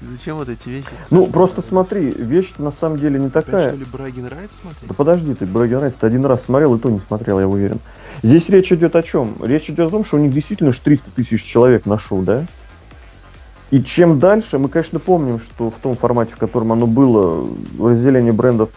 [0.00, 0.86] Зачем вот эти вещи?
[1.10, 3.68] Ну, просто смотри, вещь на самом деле не Опять, такая.
[3.68, 4.88] что ли, Брагин Райт смотреть?
[4.88, 7.80] Да подожди ты, Брэгген Райт, ты один раз смотрел, и то не смотрел, я уверен.
[8.22, 9.36] Здесь речь идет о чем?
[9.42, 12.46] Речь идет о том, что у них действительно ж 300 тысяч человек на шоу, да?
[13.76, 17.46] И чем дальше, мы, конечно, помним, что в том формате, в котором оно было,
[17.78, 18.70] разделение брендов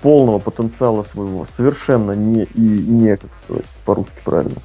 [0.00, 4.56] полного потенциала своего совершенно не и не, как сказать, по-русски правильно,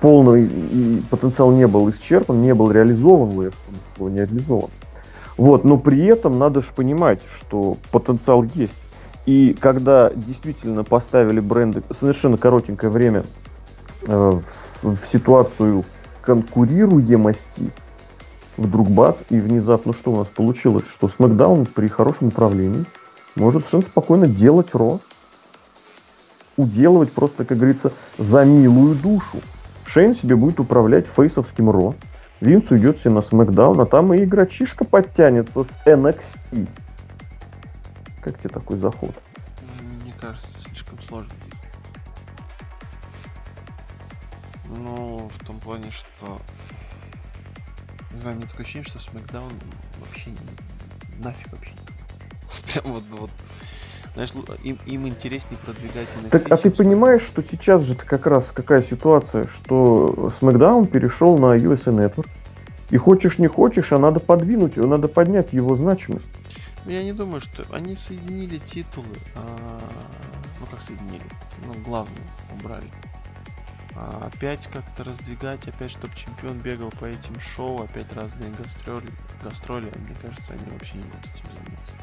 [0.00, 3.52] полный потенциал не был исчерпан, не был реализован,
[3.98, 4.70] слово не реализован.
[5.36, 8.72] Вот, но при этом надо же понимать, что потенциал есть.
[9.26, 13.22] И когда действительно поставили бренды совершенно коротенькое время
[14.06, 14.40] э,
[14.80, 15.84] в, в ситуацию
[16.22, 17.70] конкурируемости,
[18.60, 20.84] вдруг бац, и внезапно что у нас получилось?
[20.86, 22.84] Что SmackDown при хорошем управлении
[23.34, 25.00] может совершенно спокойно делать Ро.
[26.56, 29.38] Уделывать просто, как говорится, за милую душу.
[29.86, 31.94] Шейн себе будет управлять фейсовским Ро.
[32.40, 36.68] Винс уйдет себе на SmackDown, а там и игрочишка подтянется с NXT.
[38.22, 39.10] Как тебе такой заход?
[40.02, 41.32] Мне кажется, слишком сложно.
[44.68, 46.38] Ну, в том плане, что...
[48.12, 49.52] Не знаю, мне такое ощущение, что Смакдаун
[50.00, 51.72] вообще не- нафиг вообще.
[52.72, 53.30] Прям вот, вот.
[54.14, 54.32] Знаешь,
[54.64, 58.82] им, им интереснее продвигать NXT, Так, а ты понимаешь, что сейчас же как раз какая
[58.82, 62.28] ситуация, что SmackDown перешел на USA Network,
[62.90, 66.26] и хочешь не хочешь, а надо подвинуть, его, надо поднять его значимость.
[66.84, 69.06] Ну, Я не думаю, что они соединили титулы.
[69.36, 69.78] а,
[70.58, 71.22] Ну как соединили?
[71.66, 72.18] Ну, главную
[72.52, 72.84] убрали.
[74.02, 79.10] А опять как-то раздвигать, опять, чтобы чемпион бегал по этим шоу, опять разные гастроли,
[79.44, 81.94] гастроли, мне кажется, они вообще не будут этим заниматься.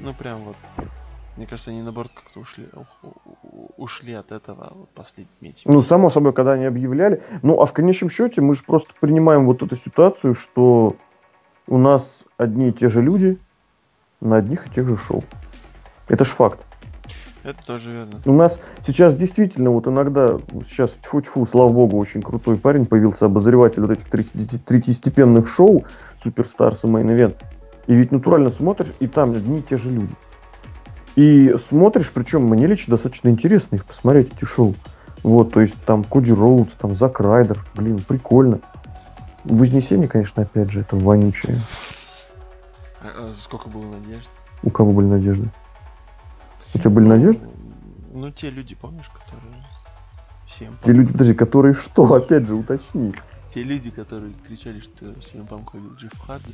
[0.00, 0.56] Ну прям вот.
[1.38, 2.68] Мне кажется, они наоборот как-то ушли,
[3.78, 5.72] ушли от этого вот последними этими.
[5.72, 7.22] Ну, само собой, когда они объявляли.
[7.40, 10.96] Ну, а в конечном счете мы же просто принимаем вот эту ситуацию, что
[11.68, 13.38] у нас одни и те же люди
[14.20, 15.24] на одних и тех же шоу.
[16.08, 16.60] Это ж факт.
[17.42, 18.20] Это тоже верно.
[18.26, 20.38] У нас сейчас действительно вот иногда,
[20.68, 25.84] сейчас тьфу-тьфу, слава богу, очень крутой парень появился, обозреватель вот этих третьи- третьестепенных шоу
[26.22, 27.36] Суперстарс и Main Event.
[27.86, 30.14] И ведь натурально смотришь, и там одни и те же люди.
[31.16, 34.74] И смотришь, причем мне лично достаточно интересно их посмотреть, эти шоу.
[35.22, 38.60] Вот, то есть там Коди Роудс, там Зак Райдер, блин, прикольно.
[39.44, 41.58] Вознесение, конечно, опять же, это вонючее.
[43.02, 44.30] А, а сколько было надежд?
[44.62, 45.48] У кого были надежды?
[46.74, 47.46] У тебя были Ну, надежды?
[48.12, 49.64] Ну, те люди, помнишь, которые...
[50.48, 52.04] Всем Те люди, подожди, которые что?
[52.14, 53.14] Опять же, уточни.
[53.48, 56.52] Те люди, которые кричали, что CM Punk победил Джефф Харди,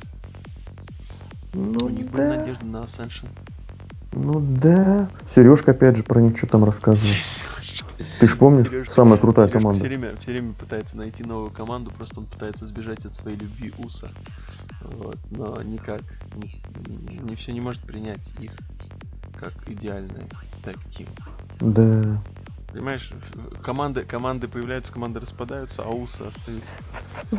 [1.53, 3.27] Ну у них были да, надежды на Ascension.
[4.13, 5.09] ну да.
[5.35, 7.17] Сережка опять же про них что там рассказывает.
[8.19, 9.79] Ты ж помнишь, Сережка- самая крутая Сережка команда.
[9.79, 13.71] Все время, все время пытается найти новую команду, просто он пытается сбежать от своей любви
[13.77, 14.09] Уса.
[14.81, 16.01] Вот, но никак,
[16.35, 16.61] не,
[17.21, 18.51] не все не может принять их
[19.39, 20.25] как идеальный
[20.63, 21.07] тег-тим.
[21.59, 22.21] Да.
[22.73, 23.11] Понимаешь,
[23.63, 26.73] команды, команды появляются, команды распадаются, а Усы остаются.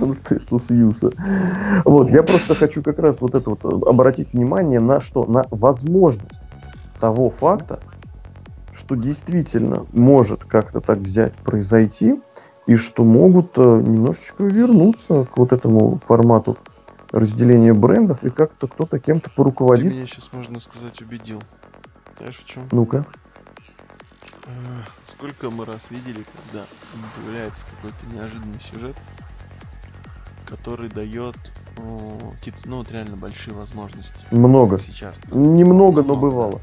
[0.00, 1.10] Он остается с Юса.
[1.84, 5.26] Вот, я просто хочу как раз вот это вот э, обратить внимание на что?
[5.26, 6.40] На возможность
[6.98, 7.78] того факта,
[8.74, 12.20] что действительно может как-то так взять, произойти,
[12.66, 16.56] и что могут э, немножечко вернуться к вот этому формату
[17.12, 19.92] разделения брендов, и как-то кто-то кем-то Ты поруководит.
[19.92, 21.40] меня сейчас, можно сказать, убедил.
[22.18, 22.68] В чем?
[22.72, 23.06] Ну-ка.
[25.06, 26.66] Сколько мы раз видели, когда
[27.16, 28.96] появляется какой-то неожиданный сюжет,
[30.46, 31.36] который дает
[31.76, 34.24] ну, вот реально большие возможности.
[34.30, 34.78] Много.
[34.78, 35.20] Сейчас.
[35.30, 36.60] Немного, но бывало.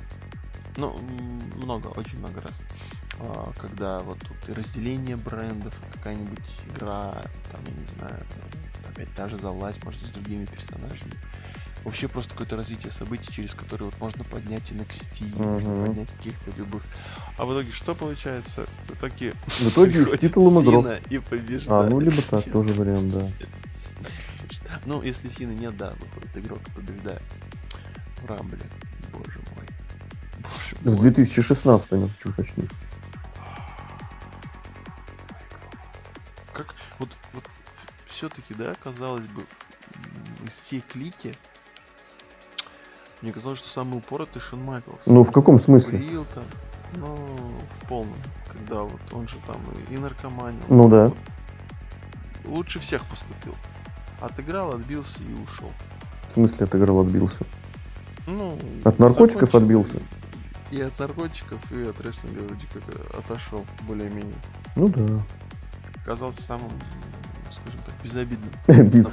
[0.77, 0.95] Ну,
[1.55, 2.59] много, очень много раз.
[3.19, 7.13] А, Когда вот тут и разделение брендов, какая-нибудь игра,
[7.51, 8.25] там, я не знаю,
[8.89, 11.13] опять та же за власть, может, с другими персонажами.
[11.85, 15.85] Вообще просто какое-то развитие событий, через которые вот можно поднять NXT, можно Мгм.
[15.85, 16.81] поднять каких-то любых.
[17.37, 18.65] А в итоге что получается?
[18.87, 20.83] В итоге, В итоге титулом игрок.
[20.85, 21.87] Сина и побеждает.
[21.87, 23.25] А, ну либо так, тоже вариант, да.
[24.87, 27.21] Ну, если Сины нет, да, выходит игрок и побеждает.
[28.23, 28.59] В Рамбле.
[29.13, 29.67] Боже мой.
[30.41, 31.11] Боже В мой.
[31.11, 32.71] 2016 я хочу уточнить.
[36.51, 37.43] Как вот, вот
[38.07, 39.43] все-таки, да, казалось бы,
[40.45, 41.35] из всей клики,
[43.25, 45.07] мне казалось, что самый упоротый Шон Майклс.
[45.07, 45.97] Ну, в каком смысле?
[45.97, 46.43] Курил там,
[46.97, 47.15] ну,
[47.81, 48.13] в полном,
[48.47, 49.57] когда вот он же там
[49.89, 50.61] и, и наркоманил.
[50.69, 51.11] Ну да.
[52.45, 53.55] Лучше всех поступил.
[54.21, 55.71] Отыграл, отбился и ушел.
[56.29, 57.39] В смысле отыграл, отбился?
[58.27, 59.97] Ну, От наркотиков отбился?
[60.69, 64.35] И от наркотиков, и от рестлинга вроде как отошел, более-менее.
[64.75, 65.19] Ну да.
[66.05, 66.73] Казался самым,
[67.51, 68.51] скажем так, безобидным.
[68.67, 69.09] На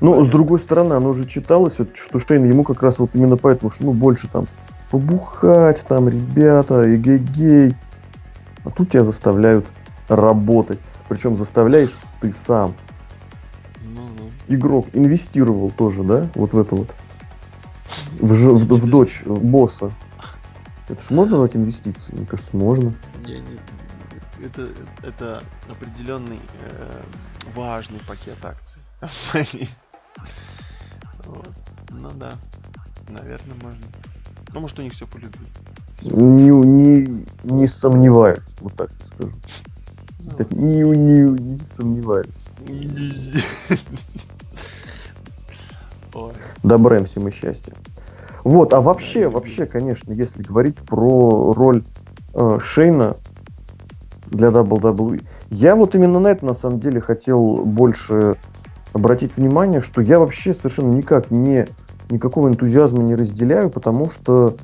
[0.00, 3.36] Ну, с другой стороны, оно же читалось, вот, что Шейн ему как раз вот именно
[3.36, 4.46] поэтому, что ну больше там
[4.90, 7.74] побухать, там, ребята, эгегей.
[8.64, 9.66] А тут тебя заставляют
[10.08, 10.78] работать.
[11.08, 12.74] Причем заставляешь ты сам.
[13.84, 14.54] Ну, ну.
[14.54, 16.88] Игрок инвестировал тоже, да, вот в это вот.
[18.20, 19.90] В, ж- в- в дочь босса.
[20.88, 22.16] Это ж можно назвать инвестицией?
[22.18, 22.94] Мне кажется, можно.
[23.24, 23.42] Я не-
[24.42, 24.68] Это,
[25.02, 27.02] это определенный э,
[27.54, 28.82] важный пакет акций.
[31.26, 31.50] Вот.
[31.90, 32.34] Ну да,
[33.08, 33.82] наверное, можно.
[34.54, 35.32] Ну, может, у них все будет.
[36.02, 39.32] Не, не, не сомневаюсь, вот так скажу.
[40.20, 42.30] Ну, Так, не, не, не сомневаюсь.
[46.14, 46.32] Ой,
[46.62, 47.74] Добра им всем и счастья.
[48.44, 51.84] Вот, а вообще, вообще, конечно, если говорить про роль
[52.34, 53.16] э, Шейна
[54.30, 58.36] для WWE, я вот именно на это на самом деле хотел больше
[58.92, 61.66] обратить внимание, что я вообще совершенно никак не
[62.10, 64.56] никакого энтузиазма не разделяю, потому что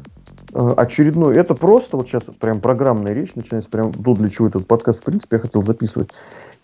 [0.54, 4.66] э, очередной, это просто вот сейчас прям программная речь начинается, прям то, для чего этот
[4.66, 6.10] подкаст в принципе я хотел записывать.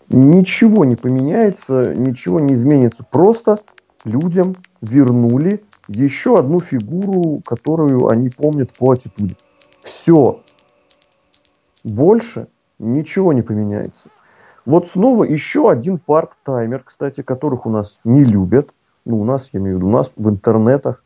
[0.09, 3.59] Ничего не поменяется, ничего не изменится, просто
[4.05, 9.35] людям вернули еще одну фигуру, которую они помнят по аттитуде.
[9.81, 10.41] Все.
[11.83, 12.47] Больше
[12.79, 14.09] ничего не поменяется.
[14.65, 18.71] Вот снова еще один парт-таймер, кстати, которых у нас не любят.
[19.05, 21.03] Ну, у нас, я имею в виду, у нас в интернетах.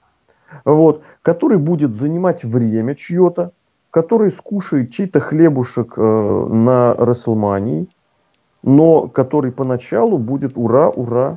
[0.66, 3.52] Вот, который будет занимать время чье-то,
[3.90, 7.88] который скушает чей-то хлебушек э, на Расселмании,
[8.64, 11.36] но который поначалу будет ура, ура,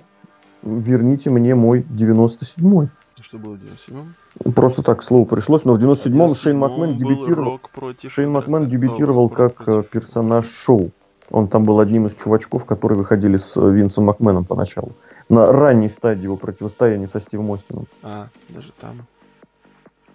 [0.63, 2.89] верните мне мой 97-й.
[3.21, 4.53] Что было в 97-м?
[4.53, 7.61] Просто так слово пришлось, но в 97-м Шейн 97-м Макмен дебютировал.
[7.73, 8.13] Против...
[8.13, 10.91] Шейн Макмен дебютировал как э, против- персонаж шоу.
[11.31, 14.93] Он там был одним из чувачков, которые выходили с э, Винсом Макменом поначалу.
[15.29, 17.87] На ранней стадии его противостояния со Стивом Остином.
[18.03, 19.07] А, даже там.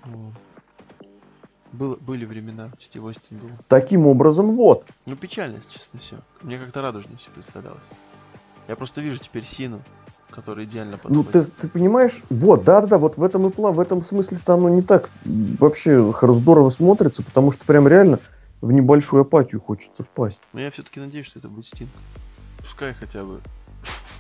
[0.04, 0.32] О.
[1.72, 3.50] Было, были времена, Стив Остин был.
[3.68, 4.86] Таким образом, вот.
[5.06, 6.18] Ну, печально, если честно, все.
[6.42, 7.80] Мне как-то радужнее все представлялось.
[8.68, 9.82] Я просто вижу теперь Сину,
[10.32, 11.56] который идеально Ну, подходит.
[11.56, 14.82] ты, ты понимаешь, вот, да-да, вот в этом и пла, в этом смысле-то оно не
[14.82, 18.20] так вообще здорово смотрится, потому что прям реально
[18.62, 20.40] в небольшую апатию хочется впасть.
[20.54, 21.92] Но я все-таки надеюсь, что это будет Стинг.
[22.60, 23.42] Пускай хотя бы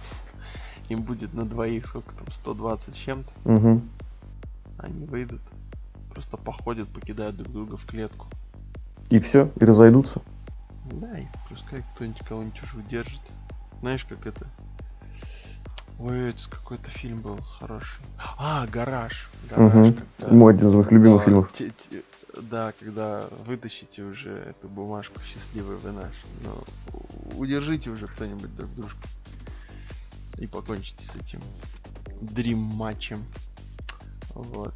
[0.90, 3.32] им будет на двоих, сколько там, 120 с чем-то.
[3.50, 3.90] Мгм.
[4.80, 5.42] Они выйдут,
[6.12, 8.28] просто походят, покидают друг друга в клетку.
[9.10, 10.22] И все, и разойдутся.
[10.86, 13.22] Да, и пускай кто-нибудь кого-нибудь уже удержит.
[13.82, 14.46] Знаешь, как это?
[16.04, 18.02] Ой, это какой-то фильм был хороший.
[18.38, 19.30] А, гараж.
[19.50, 19.94] Гараж, Мгм.
[20.18, 21.52] когда- Мой один из моих любимых А, фильмов.
[21.54, 22.04] те- те-
[22.44, 26.14] Да, когда вытащите уже эту бумажку счастливый вы наш.
[26.46, 26.64] Но
[27.36, 29.02] удержите уже кто-нибудь друг дружку.
[30.38, 31.42] И покончите с этим
[32.22, 33.22] дрим матчем.
[34.34, 34.74] Вот.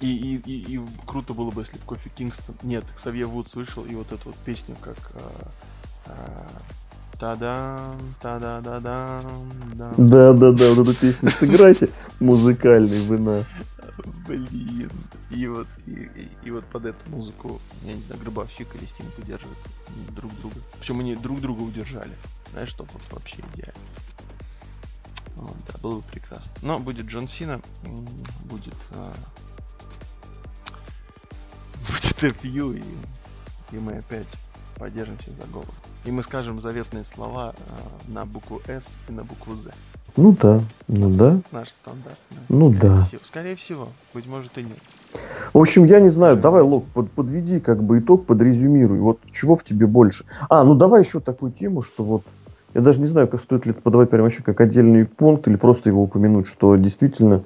[0.00, 2.54] И, и, и, и круто было бы, если бы Кофи Кингстон...
[2.62, 4.96] Нет, Ксавье Вудс вышел и вот эту вот песню, как...
[5.14, 5.50] а,
[6.06, 6.48] а,
[7.22, 9.94] Та-дам, та-да-да-дам, дам.
[9.96, 11.88] Да, да, да, вот эту песню сыграйте.
[12.18, 13.44] Музыкальный вы на.
[14.26, 14.90] Блин.
[15.30, 19.16] И вот, и, и- и вот под эту музыку, я не знаю, Гробовщик или Стинг
[19.18, 19.56] удерживают
[20.16, 20.56] друг друга.
[20.80, 22.10] Причем они друг друга удержали.
[22.50, 23.72] Знаешь, что вот вообще идеально.
[25.36, 26.50] Вот, да, было бы прекрасно.
[26.62, 27.60] Но будет Джон Сина,
[28.46, 29.14] будет а,
[31.86, 32.82] будет интервью, и,
[33.70, 34.34] и мы опять
[34.76, 35.72] подержимся за голову.
[36.04, 39.70] И мы скажем заветные слова а, на букву С и на букву З.
[40.16, 41.38] Ну да, ну да.
[41.52, 42.18] Наш стандарт.
[42.48, 43.00] Ну Скорее да.
[43.00, 43.20] всего.
[43.22, 43.88] Скорее всего.
[44.12, 44.76] Быть может и нет.
[45.54, 48.98] В общем, я не знаю, давай, Лок, под- подведи как бы итог, подрезюмируй.
[48.98, 50.24] Вот чего в тебе больше?
[50.48, 52.22] А, ну давай еще такую тему, что вот
[52.74, 55.56] я даже не знаю, как стоит ли это подавать прям вообще как отдельный пункт или
[55.56, 57.44] просто его упомянуть, что действительно,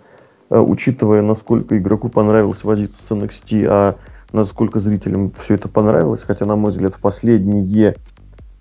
[0.50, 3.96] э, учитывая, насколько игроку понравилось возиться с NXT, а
[4.32, 7.64] насколько зрителям все это понравилось, хотя, на мой взгляд, в последние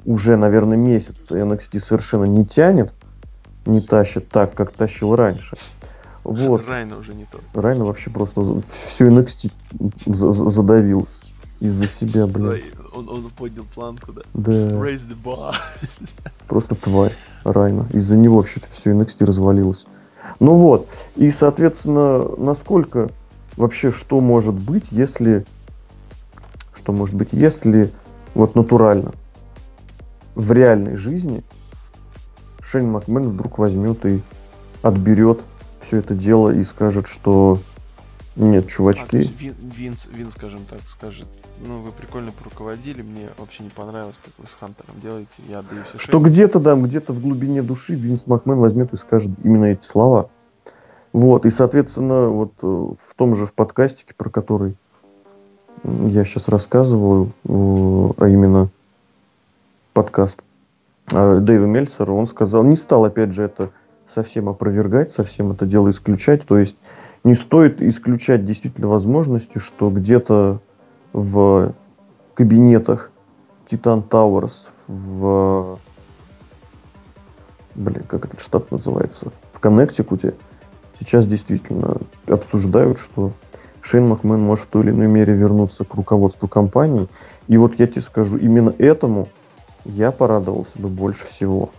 [0.05, 2.93] уже, наверное, месяцы NXT совершенно не тянет,
[3.65, 5.57] не тащит так, как тащил раньше.
[6.23, 6.67] Вот.
[6.67, 7.41] Райна уже не тот.
[7.53, 9.51] Райна вообще просто всю NXT
[10.05, 11.07] за- за- задавил
[11.59, 12.61] из-за себя, блин.
[12.93, 14.21] Он, он поднял планку, да.
[14.33, 15.53] Да, Raise the bar.
[16.47, 17.87] просто тварь Райна.
[17.91, 19.85] Из-за него вообще-то все NXT развалилось.
[20.39, 23.09] Ну вот, и, соответственно, насколько
[23.57, 25.45] вообще что может быть, если...
[26.77, 27.91] Что может быть, если
[28.33, 29.13] вот натурально
[30.35, 31.43] в реальной жизни
[32.61, 34.21] Шейн Макмен вдруг возьмет и
[34.81, 35.39] отберет
[35.81, 37.59] все это дело и скажет, что
[38.35, 41.25] нет, А, чувачки, есть Вин, Винс, Вин, скажем так, скажет,
[41.65, 45.83] ну вы прикольно поруководили, мне вообще не понравилось, как вы с Хантером делаете, я отдаю
[45.85, 49.85] все что где-то, да, где-то в глубине души Винс Макмен возьмет и скажет именно эти
[49.85, 50.29] слова.
[51.13, 54.75] Вот, и, соответственно, вот э, в том же в подкастике, про который
[55.83, 57.49] я сейчас рассказываю, э,
[58.17, 58.69] а именно
[59.95, 60.37] подкаст
[61.13, 63.71] э, Дэйва Мельцера, он сказал, не стал, опять же, это
[64.13, 66.75] совсем опровергать, совсем это дело исключать, то есть
[67.23, 70.59] не стоит исключать действительно возможности, что где-то
[71.13, 71.73] в
[72.35, 73.09] кабинетах
[73.69, 75.79] Титан Тауэрс в...
[77.73, 79.31] Блин, как этот штат называется?
[79.53, 80.35] В Коннектикуте
[80.99, 83.31] сейчас действительно обсуждают, что
[83.81, 87.07] Шейн Макмен может в той или иной мере вернуться к руководству компании.
[87.47, 89.29] И вот я тебе скажу, именно этому
[89.85, 91.69] я порадовался бы больше всего.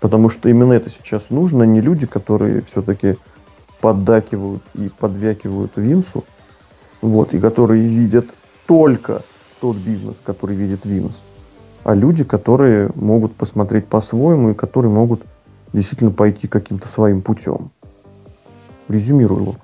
[0.00, 3.16] Потому что именно это сейчас нужно, не люди, которые все-таки
[3.80, 6.24] поддакивают и подвякивают Винсу,
[7.00, 8.26] вот, и которые видят
[8.66, 9.22] только
[9.60, 11.20] тот бизнес, который видит Винс,
[11.84, 15.22] а люди, которые могут посмотреть по-своему и которые могут
[15.72, 17.70] действительно пойти каким-то своим путем.
[18.88, 19.44] Резюмирую.
[19.44, 19.56] Лок.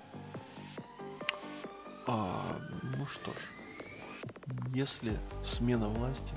[2.07, 2.43] А,
[2.83, 5.13] ну что ж, если
[5.43, 6.35] смена власти,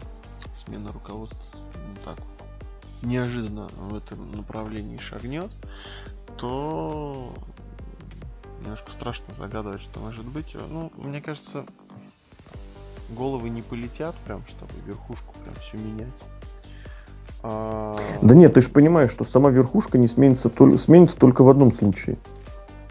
[0.67, 2.17] смена руководства, ну так
[3.01, 5.49] неожиданно в этом направлении шагнет,
[6.37, 7.33] то
[8.61, 10.55] немножко страшно загадывать, что может быть.
[10.69, 11.65] Ну, мне кажется,
[13.11, 16.07] головы не полетят прям, чтобы верхушку прям все менять.
[17.43, 21.49] А, Да нет, ты же понимаешь, что сама верхушка не сменится, тол- сменится только в
[21.49, 22.17] одном случае.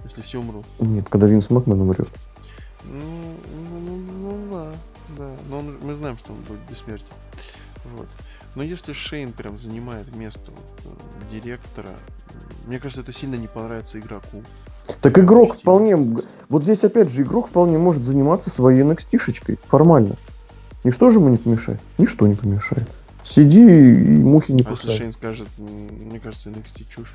[0.05, 0.65] Если все умрут.
[0.79, 2.09] Нет, когда Винс Макмен умрет.
[2.85, 3.01] Ну,
[3.81, 4.73] ну, ну, ну, да,
[5.19, 5.31] да.
[5.49, 7.07] Но он- мы знаем, что он будет бессмертен.
[7.95, 8.07] Вот.
[8.55, 11.91] Но если Шейн прям занимает место вот, э, директора,
[12.67, 14.43] мне кажется, это сильно не понравится игроку.
[15.01, 15.97] Так игрок вполне...
[16.49, 19.59] Вот здесь опять же игрок вполне может заниматься своей NXT-шечкой.
[19.69, 20.17] Формально.
[20.85, 21.81] Ничто же ему не помешает.
[21.99, 22.89] Ничто не помешает.
[23.25, 24.97] Сиди и мухи не А если кусай.
[24.97, 27.15] Шейн скажет, мне кажется, NXT чушь.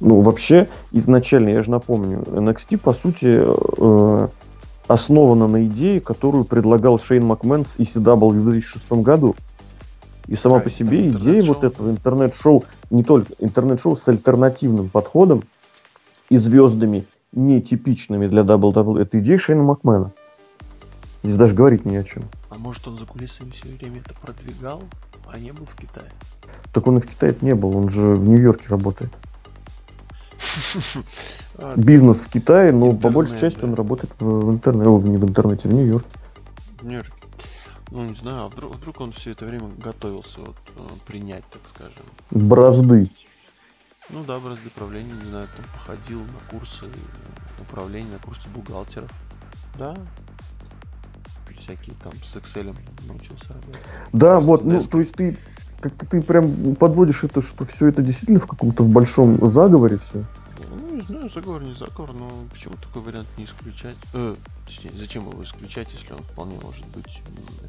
[0.00, 4.28] Ну, вообще, изначально, я же напомню, NXT, по сути, э,
[4.88, 9.36] основана на идее, которую предлагал Шейн Макмен с ECW в 2006 году.
[10.28, 15.42] И сама А, по себе идея вот этого интернет-шоу, не только интернет-шоу с альтернативным подходом
[16.28, 20.12] и звездами нетипичными для WWE, это идея Шейна Макмена.
[21.22, 22.24] Здесь даже говорить не о чем.
[22.50, 24.82] А может он за кулисами все время это продвигал,
[25.26, 26.10] а не был в Китае?
[26.72, 29.10] Так он и в Китае не был, он же в Нью-Йорке работает.
[31.58, 35.68] А, бизнес в Китае, но по большей части он работает в, интернете, не в интернете,
[35.68, 36.08] в Нью-Йорке.
[36.80, 37.12] в Нью-Йорке.
[37.92, 41.60] Ну, не знаю, а вдруг, вдруг он все это время готовился вот, э, принять, так
[41.66, 42.06] скажем.
[42.30, 43.10] Бразды.
[44.08, 46.86] Ну да, бразды правления, не знаю, там походил на курсы
[47.60, 49.10] управления, на курсы бухгалтеров.
[49.78, 49.94] Да.
[51.58, 52.74] Всякие там с Excel
[53.06, 53.82] научился работать.
[54.14, 54.90] Да, Просто вот, ну, деск.
[54.90, 55.38] то есть ты
[55.80, 60.24] как-то ты прям подводишь это, что все это действительно в каком-то большом заговоре все.
[60.74, 63.96] Ну, не знаю, заговор, не заговор, но почему такой вариант не исключать?
[64.14, 64.34] Э,
[64.66, 67.22] точнее, зачем его исключать, если он вполне может быть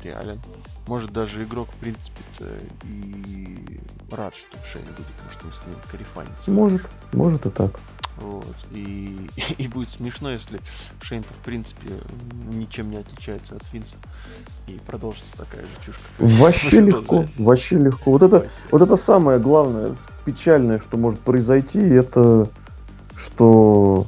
[0.03, 0.39] реален?
[0.87, 2.45] Может даже игрок, в принципе-то,
[2.85, 3.79] и
[4.11, 6.51] рад, что Шейн будет, потому что он с ним карифанится.
[6.51, 6.81] Может,
[7.13, 7.79] может и так.
[8.17, 8.55] Вот.
[8.71, 10.59] И, и будет смешно, если
[11.01, 11.89] Шейн-то, в принципе,
[12.51, 13.97] ничем не отличается от Винса.
[14.67, 16.03] И продолжится такая же чушка.
[16.19, 18.11] Вообще Что легко, вообще легко.
[18.11, 18.51] Вот это, Вообще.
[18.71, 19.95] вот это самое главное,
[20.25, 22.47] печальное, что может произойти, это
[23.17, 24.05] что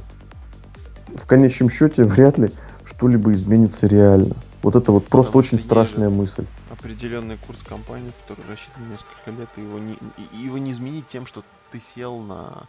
[1.15, 2.51] в конечном счете вряд ли
[2.85, 4.35] что-либо изменится реально.
[4.61, 6.45] Вот это вот просто Потому очень страшная мысль.
[6.71, 11.07] определенный курс компании, который рассчитан на несколько лет, и его не, и- его не изменить
[11.07, 12.67] тем, что ты сел на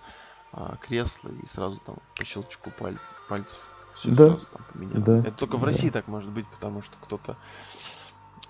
[0.52, 2.96] а, кресло и сразу там по щелчку паль-
[3.28, 3.58] пальцев
[3.94, 4.28] все Да.
[4.30, 5.04] сразу там поменялось.
[5.04, 5.18] Да.
[5.18, 5.66] Это только в Да.
[5.66, 7.36] России так может быть, потому что кто-то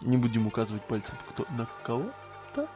[0.03, 2.05] не будем указывать пальцем кто, на кого,
[2.55, 2.67] да?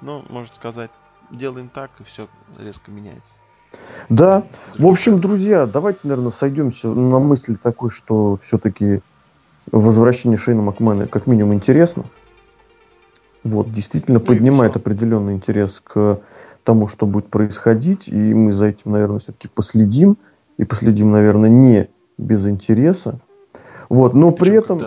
[0.00, 0.90] но может сказать
[1.30, 2.28] делаем так и все
[2.58, 3.34] резко меняется.
[4.08, 4.44] Да,
[4.78, 9.00] в общем, друзья, давайте, наверное, сойдемся на мысли такой, что все-таки
[9.70, 12.04] возвращение Шейна Макмена как минимум интересно.
[13.44, 16.20] Вот, действительно Ну поднимает определенный интерес к
[16.64, 20.16] тому, что будет происходить, и мы за этим, наверное, все-таки последим,
[20.58, 23.18] и последим, наверное, не без интереса.
[23.88, 24.80] Вот, но при этом,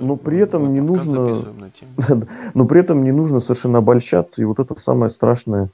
[0.00, 1.26] но при этом не нужно-
[2.54, 5.70] но при этом не нужно совершенно обольщаться, и вот это самое страшное,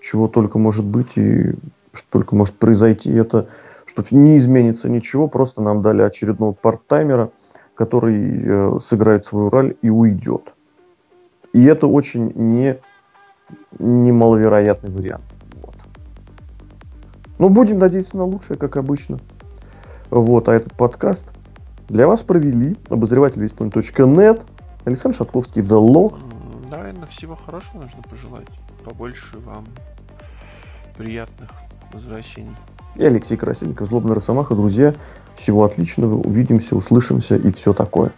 [0.00, 1.16] чего только может быть.
[1.16, 1.52] И
[1.92, 3.48] что только может произойти, это
[3.86, 7.30] что не изменится ничего, просто нам дали очередного парт-таймера,
[7.74, 10.52] который э, сыграет свою роль и уйдет.
[11.52, 12.78] И это очень не,
[13.78, 15.24] немаловероятный вариант.
[15.60, 15.74] Вот.
[17.38, 19.18] Но будем надеяться на лучшее, как обычно.
[20.10, 21.26] Вот, а этот подкаст
[21.88, 23.42] для вас провели обозреватель
[24.06, 24.40] нет
[24.84, 26.18] Александр Шатковский, The Log.
[26.70, 28.48] Наверное, всего хорошего нужно пожелать.
[28.84, 29.66] Побольше вам
[30.96, 31.50] приятных
[31.92, 32.56] возвращений.
[32.96, 34.54] и Алексей Красильников, Злобный Росомаха.
[34.54, 34.94] Друзья,
[35.36, 36.14] всего отличного.
[36.14, 38.12] Увидимся, услышимся и все такое.